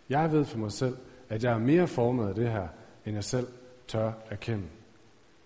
Jeg 0.08 0.32
ved 0.32 0.44
for 0.44 0.58
mig 0.58 0.72
selv, 0.72 0.96
at 1.28 1.44
jeg 1.44 1.52
er 1.52 1.58
mere 1.58 1.88
formet 1.88 2.28
af 2.28 2.34
det 2.34 2.50
her, 2.50 2.68
end 3.06 3.14
jeg 3.14 3.24
selv 3.24 3.46
tør 3.88 4.12
erkende. 4.30 4.68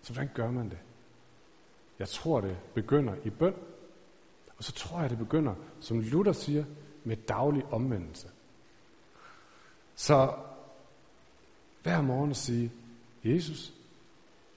Så 0.02 0.12
hvordan 0.12 0.30
gør 0.34 0.50
man 0.50 0.70
det? 0.70 0.78
Jeg 1.98 2.08
tror, 2.08 2.40
det 2.40 2.56
begynder 2.74 3.14
i 3.24 3.30
bøn. 3.30 3.54
Og 4.58 4.64
så 4.64 4.72
tror 4.72 5.00
jeg, 5.00 5.10
det 5.10 5.18
begynder, 5.18 5.54
som 5.80 6.00
Luther 6.00 6.32
siger, 6.32 6.64
med 7.04 7.16
daglig 7.16 7.64
omvendelse. 7.64 8.28
Så 9.94 10.34
hver 11.82 12.00
morgen 12.00 12.30
at 12.30 12.36
sige, 12.36 12.72
Jesus, 13.24 13.72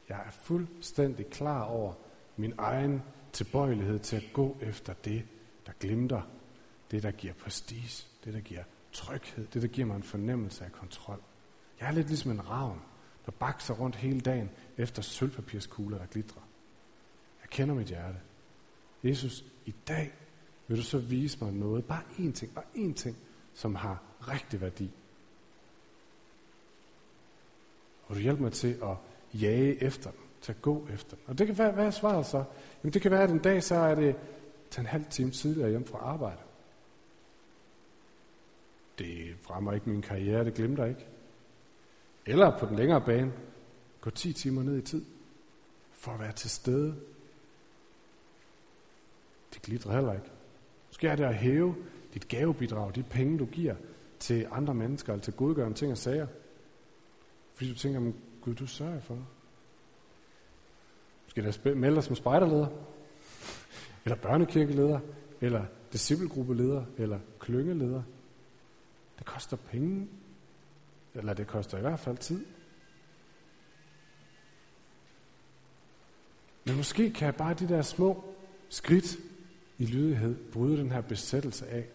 jeg 0.10 0.18
er 0.28 0.32
fuldstændig 0.32 1.28
klar 1.28 1.64
over 1.64 1.94
min 2.38 2.54
egen 2.58 3.04
tilbøjelighed 3.32 4.00
til 4.00 4.16
at 4.16 4.24
gå 4.34 4.58
efter 4.62 4.94
det, 4.94 5.24
der 5.70 5.76
glimter, 5.80 6.22
det, 6.92 7.04
der 7.04 7.12
giver 7.12 7.34
prestige, 7.34 8.08
det, 8.24 8.34
der 8.34 8.40
giver 8.40 8.64
tryghed, 8.92 9.48
det, 9.54 9.62
der 9.62 9.68
giver 9.68 9.88
mig 9.88 9.96
en 9.96 10.04
fornemmelse 10.04 10.66
af 10.66 10.72
kontrol. 10.72 11.22
Jeg 11.80 11.88
er 11.88 11.92
lidt 11.92 12.08
ligesom 12.08 12.32
en 12.32 12.50
ravn, 12.50 12.82
der 13.26 13.32
bakser 13.32 13.74
rundt 13.74 13.96
hele 13.96 14.20
dagen 14.20 14.50
efter 14.78 15.02
sølvpapirskugler, 15.02 15.98
der 15.98 16.06
glitrer. 16.06 16.42
Jeg 17.42 17.50
kender 17.50 17.76
mit 17.76 17.88
hjerte. 17.88 18.18
Jesus, 19.04 19.46
i 19.66 19.76
dag 19.88 20.14
vil 20.68 20.78
du 20.78 20.84
så 20.84 20.98
vise 20.98 21.38
mig 21.42 21.54
noget, 21.54 21.86
bare 21.86 22.04
én 22.18 22.32
ting, 22.32 22.54
bare 22.54 22.66
én 22.76 22.94
ting, 22.94 23.18
som 23.54 23.76
har 23.76 24.04
rigtig 24.20 24.62
værdi. 24.62 24.92
Og 28.08 28.16
du 28.16 28.20
hjælper 28.20 28.44
mig 28.44 28.54
til 28.54 28.80
at 28.84 28.96
jage 29.42 29.84
efter 29.84 30.12
dem, 30.12 30.20
til 30.42 30.52
at 30.52 30.62
gå 30.62 30.88
efter 30.94 31.16
dem. 31.16 31.26
Og 31.28 31.38
det 31.38 31.48
kan 31.48 31.58
være, 31.58 31.72
hvad 31.72 31.86
er 31.86 31.92
svaret 31.92 32.26
så? 32.26 32.44
Jamen 32.84 32.94
det 32.94 33.02
kan 33.02 33.12
være, 33.12 33.24
at 33.24 33.30
en 33.30 33.40
dag 33.40 33.64
så 33.64 33.76
er 33.76 33.96
det 33.96 34.16
tage 34.70 34.84
en 34.84 34.88
halv 34.88 35.06
time 35.10 35.32
tidligere 35.32 35.70
hjem 35.70 35.86
fra 35.86 35.98
arbejde. 35.98 36.42
Det 39.00 39.36
fremmer 39.42 39.74
ikke 39.74 39.90
min 39.90 40.02
karriere, 40.02 40.46
det 40.46 40.54
glemte 40.54 40.90
ikke. 40.90 41.08
Eller 42.26 42.58
på 42.58 42.66
den 42.66 42.76
længere 42.76 43.02
bane, 43.02 43.34
gå 44.02 44.10
10 44.10 44.34
timer 44.34 44.64
ned 44.64 44.78
i 44.78 44.82
tid 44.82 45.06
for 45.92 46.12
at 46.12 46.20
være 46.20 46.32
til 46.32 46.50
stede. 46.50 46.96
Det 49.54 49.62
glitrer 49.62 49.94
heller 49.94 50.14
ikke. 50.14 50.32
Måske 50.90 51.08
er 51.08 51.16
det 51.16 51.24
at 51.24 51.36
hæve 51.36 51.76
dit 52.14 52.28
gavebidrag, 52.28 52.96
de 52.96 53.04
penge, 53.04 53.40
du 53.40 53.46
giver 53.46 53.76
til 54.20 54.48
andre 54.52 54.74
mennesker, 54.74 55.14
eller 55.14 55.24
til 55.24 55.34
godgørende 55.34 55.78
ting 55.78 55.92
og 55.92 55.98
sager. 55.98 56.28
Fordi 57.54 57.70
du 57.70 57.76
tænker, 57.76 58.12
Gud, 58.42 58.56
du 58.56 58.68
sørger 58.68 59.00
for. 59.00 59.18
Måske 61.26 61.42
der 61.42 61.76
melde 61.76 61.96
dig 61.96 62.04
som 62.04 62.16
spejderleder, 62.16 62.68
eller 64.10 64.22
børnekirkeleder, 64.22 65.00
eller 65.42 65.66
disciplegruppeleder, 65.94 66.86
eller 66.98 67.20
klyngeleder. 67.40 68.04
Det 69.18 69.26
koster 69.26 69.58
penge, 69.58 70.08
eller 71.16 71.34
det 71.34 71.48
koster 71.48 71.78
i 71.78 71.82
hvert 71.82 72.00
fald 72.00 72.18
tid. 72.18 72.46
Men 76.66 76.78
måske 76.78 77.14
kan 77.14 77.34
bare 77.34 77.54
de 77.54 77.68
der 77.68 77.82
små 77.82 78.24
skridt 78.70 79.18
i 79.78 79.86
lydighed 79.86 80.52
bryde 80.52 80.78
den 80.78 80.92
her 80.92 81.02
besættelse 81.02 81.68
af, 81.68 81.86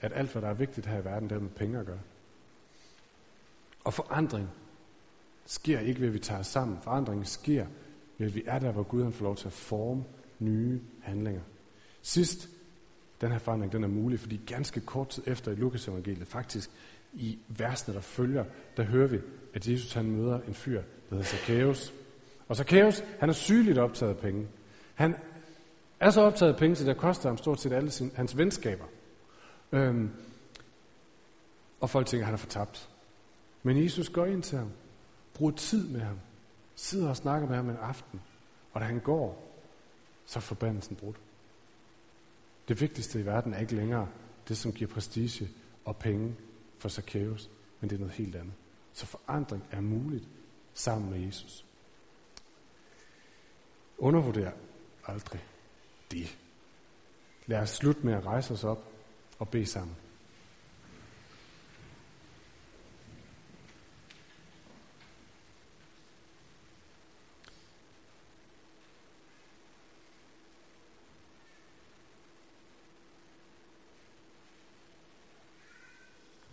at 0.00 0.12
alt, 0.14 0.32
hvad 0.32 0.42
der 0.42 0.48
er 0.48 0.54
vigtigt 0.54 0.86
her 0.86 0.98
i 0.98 1.04
verden, 1.04 1.28
det 1.28 1.36
er 1.36 1.40
med 1.40 1.50
penge 1.50 1.78
at 1.78 1.86
gøre. 1.86 2.00
Og 3.84 3.94
forandring 3.94 4.48
sker 5.46 5.80
ikke 5.80 6.00
ved, 6.00 6.08
at 6.08 6.14
vi 6.14 6.18
tager 6.18 6.40
os 6.40 6.46
sammen. 6.46 6.78
Forandring 6.82 7.26
sker 7.26 7.66
ved, 8.18 8.26
at 8.26 8.34
vi 8.34 8.42
er 8.46 8.58
der, 8.58 8.72
hvor 8.72 8.82
Gud 8.82 9.02
han 9.02 9.12
får 9.12 9.24
lov 9.24 9.36
til 9.36 9.46
at 9.46 9.52
forme 9.52 10.04
nye 10.38 10.80
handlinger. 11.02 11.42
Sidst, 12.06 12.48
den 13.20 13.32
her 13.32 13.38
forandring 13.38 13.72
den 13.72 13.84
er 13.84 13.88
mulig, 13.88 14.20
fordi 14.20 14.40
ganske 14.46 14.80
kort 14.80 15.08
tid 15.08 15.22
efter 15.26 15.52
i 15.52 15.54
Lukas 15.54 15.88
evangeliet, 15.88 16.28
faktisk 16.28 16.70
i 17.12 17.38
versene, 17.48 17.94
der 17.94 18.00
følger, 18.00 18.44
der 18.76 18.82
hører 18.82 19.06
vi, 19.06 19.20
at 19.54 19.68
Jesus 19.68 19.92
han 19.92 20.10
møder 20.10 20.40
en 20.40 20.54
fyr, 20.54 20.82
der 20.82 21.16
hedder 21.16 21.24
Zacchaeus. 21.24 21.92
Og 22.48 22.56
Zacchaeus, 22.56 23.04
han 23.20 23.28
er 23.28 23.32
sygeligt 23.32 23.78
optaget 23.78 24.14
af 24.14 24.18
penge. 24.18 24.48
Han 24.94 25.16
er 26.00 26.10
så 26.10 26.20
optaget 26.20 26.52
af 26.52 26.58
penge, 26.58 26.76
så 26.76 26.84
det 26.84 26.96
koster 26.96 27.28
ham 27.28 27.38
stort 27.38 27.60
set 27.60 27.72
alle 27.72 27.90
sin, 27.90 28.12
hans 28.14 28.36
venskaber. 28.36 28.86
Øhm, 29.72 30.10
og 31.80 31.90
folk 31.90 32.06
tænker, 32.06 32.24
at 32.24 32.26
han 32.26 32.34
er 32.34 32.38
fortabt. 32.38 32.88
Men 33.62 33.82
Jesus 33.82 34.08
går 34.08 34.26
ind 34.26 34.42
til 34.42 34.58
ham, 34.58 34.70
bruger 35.34 35.52
tid 35.52 35.88
med 35.88 36.00
ham, 36.00 36.18
sidder 36.74 37.08
og 37.08 37.16
snakker 37.16 37.48
med 37.48 37.56
ham 37.56 37.70
en 37.70 37.76
aften, 37.76 38.20
og 38.72 38.80
da 38.80 38.86
han 38.86 39.00
går, 39.00 39.52
så 40.26 40.38
er 40.38 40.40
forbandelsen 40.40 40.96
brudt. 40.96 41.16
Det 42.68 42.80
vigtigste 42.80 43.20
i 43.20 43.26
verden 43.26 43.54
er 43.54 43.58
ikke 43.58 43.74
længere 43.74 44.08
det, 44.48 44.56
som 44.56 44.72
giver 44.72 44.90
prestige 44.90 45.50
og 45.84 45.96
penge 45.96 46.36
for 46.78 46.88
Zacchaeus, 46.88 47.50
men 47.80 47.90
det 47.90 47.96
er 47.96 48.00
noget 48.00 48.14
helt 48.14 48.36
andet. 48.36 48.54
Så 48.92 49.06
forandring 49.06 49.64
er 49.70 49.80
muligt 49.80 50.28
sammen 50.74 51.10
med 51.10 51.20
Jesus. 51.20 51.66
Undervurder 53.98 54.50
aldrig 55.06 55.44
det. 56.10 56.38
Lad 57.46 57.60
os 57.60 57.70
slutte 57.70 58.06
med 58.06 58.12
at 58.12 58.26
rejse 58.26 58.54
os 58.54 58.64
op 58.64 58.92
og 59.38 59.48
bede 59.48 59.66
sammen. 59.66 59.96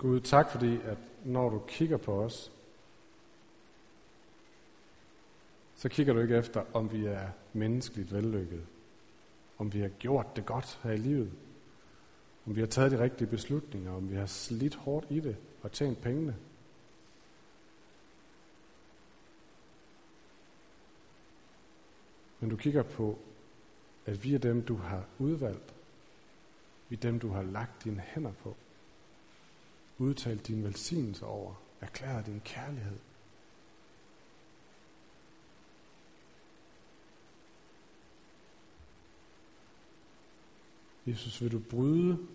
Gud, 0.03 0.19
tak 0.19 0.51
fordi, 0.51 0.79
at 0.83 0.97
når 1.25 1.49
du 1.49 1.61
kigger 1.67 1.97
på 1.97 2.23
os, 2.23 2.51
så 5.75 5.89
kigger 5.89 6.13
du 6.13 6.19
ikke 6.19 6.37
efter, 6.37 6.63
om 6.73 6.91
vi 6.91 7.05
er 7.05 7.29
menneskeligt 7.53 8.13
vellykket, 8.13 8.65
om 9.57 9.73
vi 9.73 9.79
har 9.79 9.89
gjort 9.89 10.35
det 10.35 10.45
godt 10.45 10.79
her 10.83 10.91
i 10.91 10.97
livet, 10.97 11.31
om 12.45 12.55
vi 12.55 12.59
har 12.59 12.67
taget 12.67 12.91
de 12.91 12.99
rigtige 12.99 13.27
beslutninger, 13.27 13.91
om 13.91 14.09
vi 14.09 14.15
har 14.15 14.25
slidt 14.25 14.75
hårdt 14.75 15.07
i 15.09 15.19
det 15.19 15.37
og 15.61 15.71
tjent 15.71 16.01
pengene. 16.01 16.35
Men 22.39 22.49
du 22.49 22.55
kigger 22.55 22.83
på, 22.83 23.19
at 24.05 24.23
vi 24.23 24.33
er 24.33 24.39
dem, 24.39 24.61
du 24.61 24.75
har 24.75 25.05
udvalgt. 25.19 25.73
Vi 26.89 26.95
er 26.95 26.99
dem, 26.99 27.19
du 27.19 27.29
har 27.29 27.43
lagt 27.43 27.83
dine 27.83 27.99
hænder 27.99 28.31
på 28.43 28.55
udtalt 30.03 30.47
din 30.47 30.63
velsignelse 30.63 31.25
over, 31.25 31.53
erklære 31.81 32.23
din 32.25 32.41
kærlighed. 32.45 32.99
Jesus, 41.07 41.41
vil 41.41 41.51
du 41.51 41.59
bryde 41.59 42.27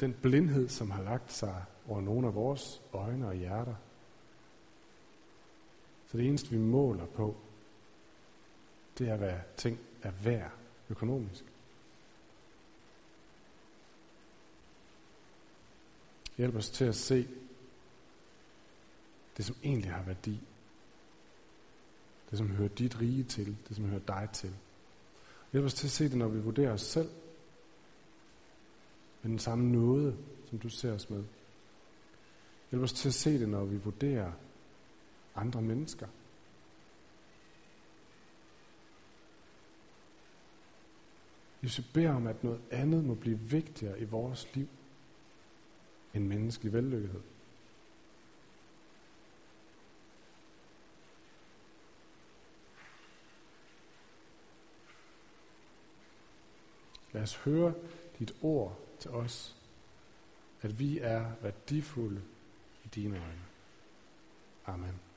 den 0.00 0.14
blindhed, 0.22 0.68
som 0.68 0.90
har 0.90 1.02
lagt 1.02 1.32
sig 1.32 1.64
over 1.88 2.00
nogle 2.00 2.26
af 2.26 2.34
vores 2.34 2.82
øjne 2.92 3.28
og 3.28 3.34
hjerter? 3.34 3.74
Så 6.06 6.18
det 6.18 6.26
eneste, 6.26 6.50
vi 6.50 6.58
måler 6.58 7.06
på, 7.06 7.36
det 8.98 9.08
er, 9.08 9.16
hvad 9.16 9.38
ting 9.56 9.78
er 10.02 10.10
værd 10.10 10.52
økonomisk. 10.90 11.44
Hjælp 16.38 16.54
os 16.54 16.70
til 16.70 16.84
at 16.84 16.94
se 16.94 17.28
det, 19.36 19.44
som 19.44 19.56
egentlig 19.64 19.92
har 19.92 20.02
værdi. 20.02 20.40
Det, 22.30 22.38
som 22.38 22.50
hører 22.50 22.68
dit 22.68 23.00
rige 23.00 23.24
til. 23.24 23.56
Det, 23.68 23.76
som 23.76 23.84
hører 23.84 24.00
dig 24.00 24.28
til. 24.32 24.56
Hjælp 25.52 25.64
os 25.64 25.74
til 25.74 25.86
at 25.86 25.90
se 25.90 26.04
det, 26.04 26.18
når 26.18 26.28
vi 26.28 26.40
vurderer 26.40 26.72
os 26.72 26.80
selv. 26.80 27.10
Med 29.22 29.30
den 29.30 29.38
samme 29.38 29.72
nåde, 29.72 30.16
som 30.48 30.58
du 30.58 30.68
ser 30.68 30.92
os 30.92 31.10
med. 31.10 31.24
Hjælp 32.70 32.82
os 32.82 32.92
til 32.92 33.08
at 33.08 33.14
se 33.14 33.38
det, 33.38 33.48
når 33.48 33.64
vi 33.64 33.76
vurderer 33.76 34.32
andre 35.34 35.62
mennesker. 35.62 36.06
Jesus 41.62 41.78
vi 41.78 41.90
beder 41.92 42.10
om, 42.10 42.26
at 42.26 42.44
noget 42.44 42.60
andet 42.70 43.04
må 43.04 43.14
blive 43.14 43.38
vigtigere 43.38 44.00
i 44.00 44.04
vores 44.04 44.54
liv, 44.54 44.68
en 46.14 46.28
menneskelig 46.28 46.72
vellykkethed. 46.72 47.20
Lad 57.12 57.22
os 57.22 57.36
høre 57.36 57.74
dit 58.18 58.32
ord 58.42 58.78
til 59.00 59.10
os, 59.10 59.56
at 60.62 60.78
vi 60.78 60.98
er 60.98 61.30
værdifulde 61.42 62.22
i 62.84 62.88
dine 62.88 63.16
øjne. 63.16 63.44
Amen. 64.66 65.07